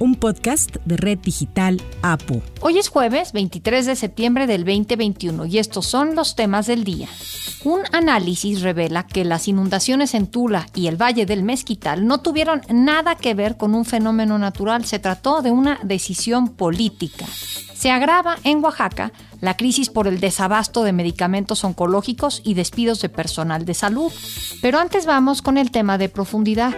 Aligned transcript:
un 0.00 0.14
podcast 0.14 0.76
de 0.86 0.96
Red 0.96 1.18
Digital 1.18 1.80
APU. 2.00 2.40
Hoy 2.62 2.78
es 2.78 2.88
jueves 2.88 3.32
23 3.32 3.84
de 3.84 3.96
septiembre 3.96 4.46
del 4.46 4.64
2021 4.64 5.44
y 5.44 5.58
estos 5.58 5.86
son 5.86 6.14
los 6.14 6.36
temas 6.36 6.66
del 6.66 6.84
día. 6.84 7.06
Un 7.64 7.82
análisis 7.92 8.62
revela 8.62 9.06
que 9.06 9.26
las 9.26 9.46
inundaciones 9.46 10.14
en 10.14 10.26
Tula 10.26 10.66
y 10.74 10.86
el 10.86 10.96
Valle 10.96 11.26
del 11.26 11.42
Mezquital 11.42 12.06
no 12.06 12.22
tuvieron 12.22 12.62
nada 12.70 13.14
que 13.14 13.34
ver 13.34 13.58
con 13.58 13.74
un 13.74 13.84
fenómeno 13.84 14.38
natural, 14.38 14.86
se 14.86 14.98
trató 14.98 15.42
de 15.42 15.50
una 15.50 15.78
decisión 15.82 16.48
política. 16.48 17.26
Se 17.74 17.90
agrava 17.90 18.38
en 18.44 18.64
Oaxaca 18.64 19.12
la 19.42 19.58
crisis 19.58 19.90
por 19.90 20.06
el 20.06 20.18
desabasto 20.18 20.82
de 20.82 20.94
medicamentos 20.94 21.62
oncológicos 21.62 22.40
y 22.42 22.54
despidos 22.54 23.02
de 23.02 23.10
personal 23.10 23.66
de 23.66 23.74
salud. 23.74 24.10
Pero 24.62 24.78
antes 24.78 25.04
vamos 25.04 25.42
con 25.42 25.58
el 25.58 25.70
tema 25.70 25.98
de 25.98 26.08
profundidad. 26.08 26.74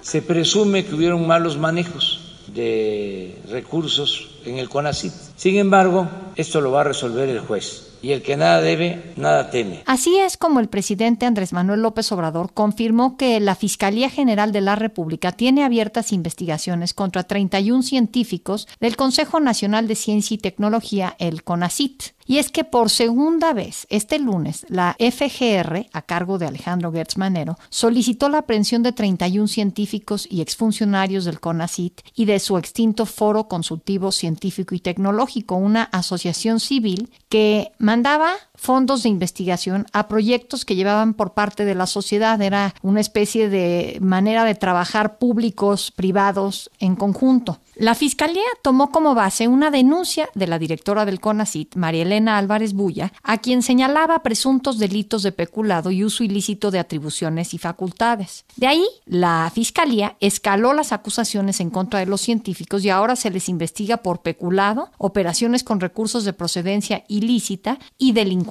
Se 0.00 0.22
presume 0.22 0.86
que 0.86 0.94
hubieron 0.94 1.26
malos 1.26 1.58
manejos 1.58 2.25
de 2.56 3.38
recursos 3.50 4.28
en 4.44 4.58
el 4.58 4.68
CONACYT. 4.68 5.12
Sin 5.36 5.56
embargo, 5.56 6.08
esto 6.36 6.60
lo 6.60 6.70
va 6.70 6.82
a 6.82 6.84
resolver 6.84 7.28
el 7.28 7.40
juez 7.40 7.86
y 8.02 8.12
el 8.12 8.22
que 8.22 8.36
nada 8.36 8.60
debe, 8.60 9.14
nada 9.16 9.50
teme. 9.50 9.82
Así 9.86 10.18
es 10.18 10.36
como 10.36 10.60
el 10.60 10.68
presidente 10.68 11.26
Andrés 11.26 11.52
Manuel 11.52 11.82
López 11.82 12.12
Obrador 12.12 12.52
confirmó 12.52 13.16
que 13.16 13.40
la 13.40 13.54
Fiscalía 13.54 14.10
General 14.10 14.52
de 14.52 14.60
la 14.60 14.76
República 14.76 15.32
tiene 15.32 15.64
abiertas 15.64 16.12
investigaciones 16.12 16.94
contra 16.94 17.24
31 17.24 17.82
científicos 17.82 18.68
del 18.80 18.96
Consejo 18.96 19.40
Nacional 19.40 19.88
de 19.88 19.96
Ciencia 19.96 20.34
y 20.34 20.38
Tecnología, 20.38 21.16
el 21.18 21.42
CONACIT. 21.42 22.14
Y 22.28 22.38
es 22.38 22.50
que 22.50 22.64
por 22.64 22.90
segunda 22.90 23.52
vez, 23.52 23.86
este 23.88 24.18
lunes, 24.18 24.66
la 24.68 24.96
FGR, 24.98 25.86
a 25.92 26.02
cargo 26.02 26.38
de 26.38 26.46
Alejandro 26.46 26.90
Gertz 26.90 27.16
Manero, 27.16 27.56
solicitó 27.70 28.28
la 28.28 28.38
aprehensión 28.38 28.82
de 28.82 28.90
31 28.90 29.46
científicos 29.46 30.26
y 30.28 30.40
exfuncionarios 30.40 31.24
del 31.24 31.38
CONACIT 31.38 32.00
y 32.16 32.24
de 32.24 32.40
su 32.40 32.58
extinto 32.58 33.06
Foro 33.06 33.46
Consultivo 33.46 34.10
Científico 34.10 34.74
y 34.74 34.80
Tecnológico, 34.80 35.54
una 35.54 35.84
asociación 35.84 36.25
civil 36.60 37.10
que 37.28 37.72
mandaba 37.78 38.32
fondos 38.56 39.02
de 39.02 39.08
investigación 39.08 39.86
a 39.92 40.08
proyectos 40.08 40.64
que 40.64 40.76
llevaban 40.76 41.14
por 41.14 41.34
parte 41.34 41.64
de 41.64 41.74
la 41.74 41.86
sociedad. 41.86 42.40
Era 42.40 42.74
una 42.82 43.00
especie 43.00 43.48
de 43.48 43.98
manera 44.00 44.44
de 44.44 44.54
trabajar 44.54 45.18
públicos, 45.18 45.92
privados, 45.92 46.70
en 46.80 46.96
conjunto. 46.96 47.60
La 47.74 47.94
Fiscalía 47.94 48.46
tomó 48.62 48.90
como 48.90 49.14
base 49.14 49.48
una 49.48 49.70
denuncia 49.70 50.30
de 50.34 50.46
la 50.46 50.58
directora 50.58 51.04
del 51.04 51.20
CONACIT, 51.20 51.76
María 51.76 52.02
Elena 52.02 52.38
Álvarez 52.38 52.72
Bulla, 52.72 53.12
a 53.22 53.36
quien 53.36 53.62
señalaba 53.62 54.22
presuntos 54.22 54.78
delitos 54.78 55.22
de 55.22 55.32
peculado 55.32 55.90
y 55.90 56.02
uso 56.02 56.24
ilícito 56.24 56.70
de 56.70 56.78
atribuciones 56.78 57.52
y 57.52 57.58
facultades. 57.58 58.46
De 58.56 58.66
ahí, 58.66 58.86
la 59.04 59.50
Fiscalía 59.54 60.16
escaló 60.20 60.72
las 60.72 60.92
acusaciones 60.92 61.60
en 61.60 61.68
contra 61.68 62.00
de 62.00 62.06
los 62.06 62.22
científicos 62.22 62.82
y 62.82 62.88
ahora 62.88 63.14
se 63.14 63.30
les 63.30 63.50
investiga 63.50 63.98
por 63.98 64.22
peculado, 64.22 64.88
operaciones 64.96 65.62
con 65.62 65.78
recursos 65.78 66.24
de 66.24 66.32
procedencia 66.32 67.04
ilícita 67.08 67.78
y 67.98 68.12
delincuencia 68.12 68.45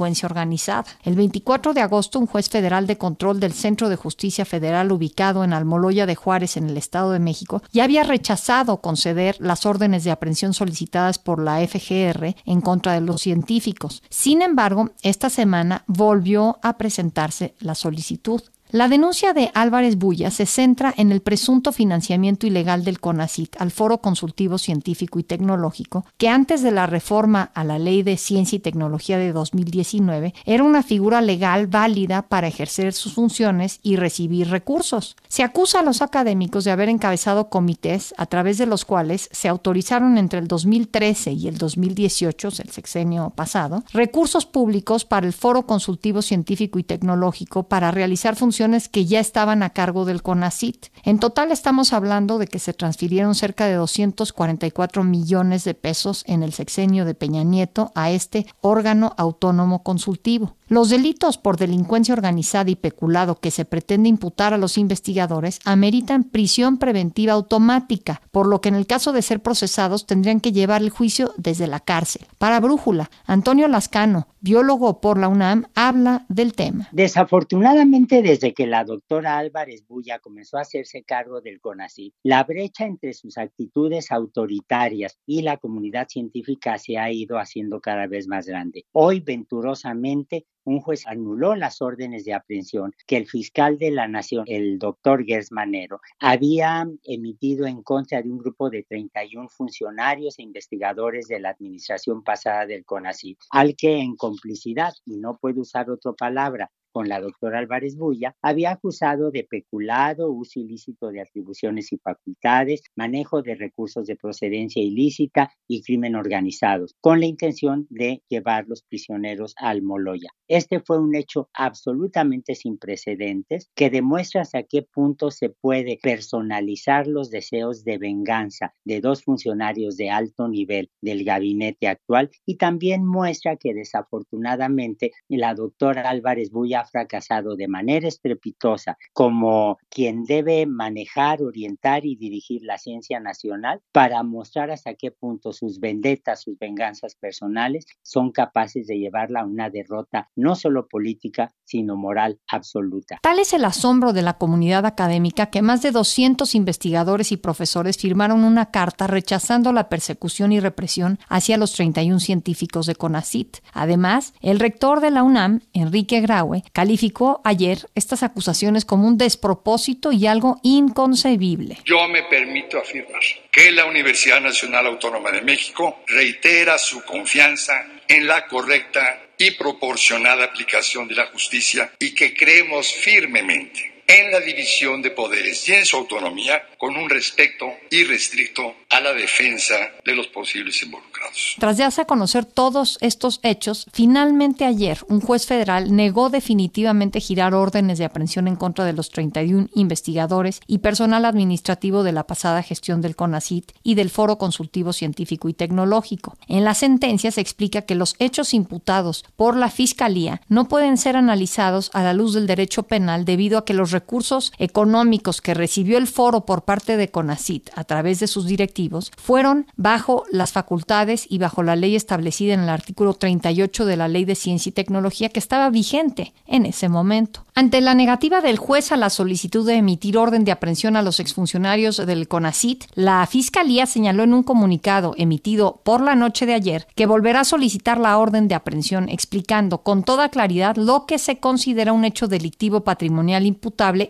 El 1.03 1.15
24 1.15 1.73
de 1.73 1.81
agosto, 1.81 2.19
un 2.19 2.27
juez 2.27 2.49
federal 2.49 2.87
de 2.87 2.97
control 2.97 3.39
del 3.39 3.53
Centro 3.53 3.89
de 3.89 3.95
Justicia 3.95 4.45
Federal 4.45 4.91
ubicado 4.91 5.43
en 5.43 5.53
Almoloya 5.53 6.05
de 6.05 6.15
Juárez, 6.15 6.57
en 6.57 6.69
el 6.69 6.77
Estado 6.77 7.11
de 7.11 7.19
México, 7.19 7.63
ya 7.71 7.83
había 7.83 8.03
rechazado 8.03 8.81
conceder 8.81 9.37
las 9.39 9.65
órdenes 9.65 10.03
de 10.03 10.11
aprehensión 10.11 10.53
solicitadas 10.53 11.19
por 11.19 11.41
la 11.41 11.65
FGR 11.65 12.35
en 12.45 12.61
contra 12.61 12.93
de 12.93 13.01
los 13.01 13.21
científicos. 13.21 14.03
Sin 14.09 14.41
embargo, 14.41 14.91
esta 15.01 15.29
semana 15.29 15.83
volvió 15.87 16.59
a 16.61 16.77
presentarse 16.77 17.55
la 17.59 17.75
solicitud. 17.75 18.41
La 18.75 18.89
denuncia 18.89 19.31
de 19.31 19.51
Álvarez 19.53 19.97
Bulla 19.97 20.31
se 20.31 20.45
centra 20.45 20.93
en 20.97 21.13
el 21.13 21.21
presunto 21.21 21.71
financiamiento 21.71 22.45
ilegal 22.45 22.83
del 22.83 22.99
CONACIT 22.99 23.55
al 23.61 23.71
Foro 23.71 23.99
Consultivo 23.99 24.57
Científico 24.57 25.17
y 25.17 25.23
Tecnológico, 25.23 26.05
que 26.17 26.27
antes 26.27 26.61
de 26.61 26.71
la 26.71 26.85
reforma 26.85 27.51
a 27.53 27.63
la 27.63 27.79
Ley 27.79 28.03
de 28.03 28.17
Ciencia 28.17 28.57
y 28.57 28.59
Tecnología 28.59 29.17
de 29.17 29.31
2019 29.31 30.33
era 30.43 30.65
una 30.65 30.83
figura 30.83 31.21
legal 31.21 31.67
válida 31.67 32.23
para 32.23 32.49
ejercer 32.49 32.91
sus 32.91 33.13
funciones 33.13 33.79
y 33.81 33.95
recibir 33.95 34.49
recursos. 34.49 35.15
Se 35.29 35.43
acusa 35.43 35.79
a 35.79 35.83
los 35.83 36.01
académicos 36.01 36.65
de 36.65 36.71
haber 36.71 36.89
encabezado 36.89 37.47
comités 37.47 38.13
a 38.17 38.25
través 38.25 38.57
de 38.57 38.65
los 38.65 38.83
cuales 38.83 39.29
se 39.31 39.47
autorizaron 39.47 40.17
entre 40.17 40.39
el 40.39 40.49
2013 40.49 41.31
y 41.31 41.47
el 41.47 41.57
2018, 41.57 42.49
el 42.49 42.69
sexenio 42.71 43.29
pasado, 43.29 43.85
recursos 43.93 44.45
públicos 44.45 45.05
para 45.05 45.25
el 45.27 45.31
Foro 45.31 45.65
Consultivo 45.65 46.21
Científico 46.21 46.77
y 46.77 46.83
Tecnológico 46.83 47.69
para 47.69 47.91
realizar 47.91 48.35
funciones 48.35 48.64
que 48.91 49.05
ya 49.05 49.19
estaban 49.19 49.61
a 49.61 49.69
cargo 49.69 50.05
del 50.05 50.23
CONACIT. 50.23 50.87
En 51.03 51.19
total 51.19 51.51
estamos 51.51 51.93
hablando 51.93 52.39
de 52.39 52.47
que 52.47 52.57
se 52.57 52.73
transfirieron 52.73 53.35
cerca 53.35 53.67
de 53.67 53.75
244 53.75 55.03
millones 55.03 55.63
de 55.63 55.75
pesos 55.75 56.23
en 56.25 56.41
el 56.41 56.51
sexenio 56.51 57.05
de 57.05 57.13
Peña 57.13 57.43
Nieto 57.43 57.91
a 57.93 58.09
este 58.09 58.47
órgano 58.61 59.13
autónomo 59.17 59.83
consultivo. 59.83 60.55
Los 60.67 60.89
delitos 60.89 61.37
por 61.37 61.57
delincuencia 61.57 62.15
organizada 62.15 62.71
y 62.71 62.75
peculado 62.75 63.39
que 63.39 63.51
se 63.51 63.65
pretende 63.65 64.09
imputar 64.09 64.51
a 64.55 64.57
los 64.57 64.79
investigadores 64.79 65.59
ameritan 65.63 66.23
prisión 66.23 66.77
preventiva 66.77 67.33
automática, 67.33 68.19
por 68.31 68.47
lo 68.47 68.61
que 68.61 68.69
en 68.69 68.75
el 68.75 68.87
caso 68.87 69.13
de 69.13 69.21
ser 69.21 69.41
procesados 69.41 70.07
tendrían 70.07 70.39
que 70.39 70.51
llevar 70.51 70.81
el 70.81 70.89
juicio 70.89 71.33
desde 71.37 71.67
la 71.67 71.79
cárcel. 71.79 72.25
Para 72.39 72.59
Brújula, 72.59 73.11
Antonio 73.27 73.67
Lascano, 73.67 74.27
biólogo 74.41 75.01
por 75.01 75.19
la 75.19 75.27
UNAM, 75.27 75.65
habla 75.75 76.25
del 76.29 76.53
tema. 76.53 76.89
Desafortunadamente, 76.91 78.23
desde 78.23 78.54
que 78.55 78.65
la 78.65 78.83
doctora 78.83 79.37
Álvarez 79.37 79.85
Bulla 79.87 80.19
comenzó 80.19 80.57
a 80.57 80.61
hacerse 80.61 81.03
cargo 81.03 81.41
del 81.41 81.59
CONACYT, 81.59 82.15
la 82.23 82.43
brecha 82.43 82.85
entre 82.85 83.13
sus 83.13 83.37
actitudes 83.37 84.11
autoritarias 84.11 85.19
y 85.25 85.43
la 85.43 85.57
comunidad 85.57 86.07
científica 86.07 86.79
se 86.79 86.97
ha 86.97 87.11
ido 87.11 87.37
haciendo 87.37 87.81
cada 87.81 88.07
vez 88.07 88.27
más 88.27 88.47
grande. 88.47 88.85
Hoy, 88.93 89.19
venturosamente, 89.19 90.47
un 90.63 90.81
juez 90.81 91.05
anuló 91.05 91.55
las 91.55 91.81
órdenes 91.81 92.25
de 92.25 92.33
aprehensión 92.33 92.91
que 93.05 93.17
el 93.17 93.27
fiscal 93.27 93.77
de 93.77 93.91
la 93.91 94.07
Nación, 94.07 94.45
el 94.47 94.79
doctor 94.79 95.23
Gersmanero, 95.23 95.99
había 96.19 96.87
emitido 97.03 97.67
en 97.67 97.83
contra 97.83 98.21
de 98.21 98.31
un 98.31 98.39
grupo 98.39 98.71
de 98.71 98.83
31 98.83 99.47
funcionarios 99.49 100.39
e 100.39 100.43
investigadores 100.43 101.27
de 101.27 101.39
la 101.39 101.51
administración 101.51 102.23
pasada 102.23 102.65
del 102.65 102.83
CONACYT, 102.83 103.37
al 103.51 103.75
que 103.75 103.97
en 103.97 104.15
complicidad, 104.15 104.93
y 105.05 105.17
no 105.17 105.37
puedo 105.37 105.61
usar 105.61 105.91
otra 105.91 106.13
palabra, 106.13 106.71
con 106.95 107.09
la 107.09 107.19
doctora 107.19 107.59
Álvarez 107.59 107.97
Bulla, 107.97 108.37
había 108.41 108.71
acusado 108.71 109.29
de 109.29 109.43
peculado, 109.43 110.31
uso 110.31 110.61
ilícito 110.61 111.09
de 111.09 111.19
atribuciones 111.19 111.91
y 111.91 111.97
facultades, 111.97 112.83
manejo 112.95 113.41
de 113.41 113.55
recursos 113.55 114.07
de 114.07 114.15
procedencia 114.15 114.81
ilícita 114.81 115.51
y 115.67 115.83
crimen 115.83 116.15
organizado, 116.15 116.85
con 117.01 117.19
la 117.19 117.25
intención 117.25 117.85
de 117.89 118.23
llevar 118.29 118.69
los 118.69 118.81
prisioneros 118.83 119.55
al 119.57 119.81
Moloya. 119.81 120.29
Este 120.47 120.79
fue 120.79 120.97
un 120.97 121.15
hecho 121.15 121.49
absolutamente 121.53 122.55
sin 122.55 122.77
precedentes 122.77 123.69
que 123.75 123.89
demuestra 123.89 124.43
hasta 124.43 124.63
qué 124.63 124.83
punto 124.83 125.31
se 125.31 125.49
puede 125.49 125.99
personalizar 126.01 127.07
los 127.07 127.29
deseos 127.29 127.83
de 127.83 127.97
venganza 127.97 128.73
de 128.85 129.01
dos 129.01 129.21
funcionarios 129.21 129.97
de 129.97 130.11
alto 130.11 130.47
nivel 130.47 130.91
del 131.01 131.25
gabinete 131.25 131.89
actual 131.89 132.29
y 132.45 132.55
también 132.55 133.05
muestra 133.05 133.57
que 133.57 133.73
desafortunadamente 133.73 135.11
la 135.27 135.55
doctora 135.55 136.09
Álvarez 136.09 136.51
Bulla 136.51 136.84
fracasado 136.85 137.55
de 137.55 137.67
manera 137.67 138.07
estrepitosa 138.07 138.97
como 139.13 139.77
quien 139.89 140.23
debe 140.23 140.65
manejar, 140.65 141.41
orientar 141.41 142.05
y 142.05 142.15
dirigir 142.15 142.61
la 142.63 142.77
ciencia 142.77 143.19
nacional 143.19 143.81
para 143.91 144.23
mostrar 144.23 144.71
hasta 144.71 144.93
qué 144.93 145.11
punto 145.11 145.53
sus 145.53 145.79
vendetas, 145.79 146.41
sus 146.41 146.57
venganzas 146.57 147.15
personales 147.15 147.85
son 148.01 148.31
capaces 148.31 148.87
de 148.87 148.97
llevarla 148.97 149.41
a 149.41 149.45
una 149.45 149.69
derrota 149.69 150.29
no 150.35 150.55
solo 150.55 150.87
política, 150.87 151.51
sino 151.63 151.95
moral 151.95 152.39
absoluta. 152.47 153.19
Tal 153.21 153.39
es 153.39 153.53
el 153.53 153.65
asombro 153.65 154.13
de 154.13 154.21
la 154.21 154.37
comunidad 154.37 154.85
académica 154.85 155.47
que 155.47 155.61
más 155.61 155.81
de 155.81 155.91
200 155.91 156.55
investigadores 156.55 157.31
y 157.31 157.37
profesores 157.37 157.97
firmaron 157.97 158.43
una 158.43 158.71
carta 158.71 159.07
rechazando 159.07 159.71
la 159.71 159.89
persecución 159.89 160.51
y 160.51 160.59
represión 160.59 161.19
hacia 161.27 161.57
los 161.57 161.73
31 161.73 162.19
científicos 162.19 162.85
de 162.85 162.95
CONACIT. 162.95 163.57
Además, 163.73 164.33
el 164.41 164.59
rector 164.59 165.01
de 165.01 165.11
la 165.11 165.23
UNAM, 165.23 165.61
Enrique 165.73 166.21
Graue, 166.21 166.63
calificó 166.75 167.39
ayer 167.45 167.87
estas 167.95 168.21
acusaciones 168.21 168.83
como 168.83 169.07
un 169.07 169.17
despropósito 169.17 170.11
y 170.11 170.27
algo 170.27 170.59
inconcebible. 170.61 171.77
Yo 171.85 172.05
me 172.09 172.23
permito 172.23 172.77
afirmar 172.77 173.21
que 173.49 173.71
la 173.71 173.85
Universidad 173.85 174.41
Nacional 174.41 174.85
Autónoma 174.87 175.31
de 175.31 175.41
México 175.41 175.99
reitera 176.05 176.77
su 176.77 177.01
confianza 177.05 177.73
en 178.09 178.27
la 178.27 178.45
correcta 178.47 179.21
y 179.37 179.51
proporcionada 179.51 180.43
aplicación 180.43 181.07
de 181.07 181.15
la 181.15 181.27
justicia 181.27 181.93
y 181.97 182.13
que 182.13 182.33
creemos 182.33 182.91
firmemente 182.91 183.94
en 184.07 184.31
la 184.31 184.39
división 184.39 185.01
de 185.01 185.11
poderes 185.11 185.67
y 185.67 185.73
en 185.73 185.85
su 185.85 185.97
autonomía 185.97 186.61
con 186.77 186.95
un 186.95 187.09
respeto 187.09 187.65
irrestricto 187.89 188.75
a 188.89 189.01
la 189.01 189.13
defensa 189.13 189.75
de 190.05 190.15
los 190.15 190.27
posibles 190.27 190.81
involucrados. 190.83 191.55
Tras 191.59 191.77
darse 191.77 192.01
a 192.01 192.05
conocer 192.05 192.45
todos 192.45 192.97
estos 193.01 193.39
hechos, 193.43 193.87
finalmente 193.91 194.65
ayer 194.65 194.99
un 195.07 195.21
juez 195.21 195.45
federal 195.45 195.95
negó 195.95 196.29
definitivamente 196.29 197.19
girar 197.19 197.53
órdenes 197.53 197.97
de 197.97 198.05
aprehensión 198.05 198.47
en 198.47 198.55
contra 198.55 198.85
de 198.85 198.93
los 198.93 199.09
31 199.09 199.69
investigadores 199.73 200.61
y 200.67 200.79
personal 200.79 201.25
administrativo 201.25 202.03
de 202.03 202.11
la 202.11 202.27
pasada 202.27 202.61
gestión 202.61 203.01
del 203.01 203.15
CONACIT 203.15 203.71
y 203.83 203.95
del 203.95 204.09
Foro 204.09 204.37
Consultivo 204.37 204.93
Científico 204.93 205.49
y 205.49 205.53
Tecnológico. 205.53 206.37
En 206.47 206.63
la 206.63 206.75
sentencia 206.75 207.31
se 207.31 207.41
explica 207.41 207.81
que 207.83 207.95
los 207.95 208.15
hechos 208.19 208.53
imputados 208.53 209.25
por 209.35 209.55
la 209.55 209.69
Fiscalía 209.69 210.41
no 210.47 210.67
pueden 210.67 210.97
ser 210.97 211.15
analizados 211.15 211.89
a 211.93 212.03
la 212.03 212.13
luz 212.13 212.33
del 212.33 212.47
derecho 212.47 212.83
penal 212.83 213.25
debido 213.25 213.57
a 213.57 213.65
que 213.65 213.73
los 213.73 213.91
recursos 213.95 214.51
económicos 214.57 215.39
que 215.39 215.53
recibió 215.53 215.97
el 215.97 216.07
foro 216.07 216.45
por 216.45 216.65
parte 216.65 216.97
de 216.97 217.09
CONACIT 217.09 217.69
a 217.75 217.85
través 217.85 218.19
de 218.19 218.27
sus 218.27 218.45
directivos 218.45 219.13
fueron 219.15 219.67
bajo 219.77 220.25
las 220.29 220.51
facultades 220.51 221.25
y 221.29 221.37
bajo 221.37 221.63
la 221.63 221.77
ley 221.77 221.95
establecida 221.95 222.53
en 222.53 222.59
el 222.59 222.69
artículo 222.69 223.13
38 223.13 223.85
de 223.85 223.95
la 223.95 224.09
Ley 224.09 224.25
de 224.25 224.35
Ciencia 224.35 224.69
y 224.69 224.73
Tecnología 224.73 225.29
que 225.29 225.39
estaba 225.39 225.69
vigente 225.69 226.33
en 226.45 226.65
ese 226.65 226.89
momento. 226.89 227.45
Ante 227.55 227.79
la 227.79 227.93
negativa 227.93 228.41
del 228.41 228.57
juez 228.57 228.91
a 228.91 228.97
la 228.97 229.09
solicitud 229.09 229.65
de 229.65 229.75
emitir 229.75 230.17
orden 230.17 230.43
de 230.43 230.51
aprehensión 230.51 230.97
a 230.97 231.01
los 231.01 231.21
exfuncionarios 231.21 232.05
del 232.05 232.27
CONACIT, 232.27 232.83
la 232.95 233.25
Fiscalía 233.27 233.85
señaló 233.85 234.23
en 234.23 234.33
un 234.33 234.43
comunicado 234.43 235.13
emitido 235.17 235.79
por 235.85 236.01
la 236.01 236.15
noche 236.15 236.45
de 236.45 236.53
ayer 236.53 236.85
que 236.95 237.05
volverá 237.05 237.39
a 237.41 237.45
solicitar 237.45 237.97
la 237.97 238.17
orden 238.17 238.49
de 238.49 238.55
aprehensión 238.55 239.07
explicando 239.07 239.83
con 239.83 240.03
toda 240.03 240.27
claridad 240.27 240.75
lo 240.75 241.05
que 241.05 241.17
se 241.17 241.39
considera 241.39 241.93
un 241.93 242.03
hecho 242.03 242.27
delictivo 242.27 242.83
patrimonial 242.83 243.45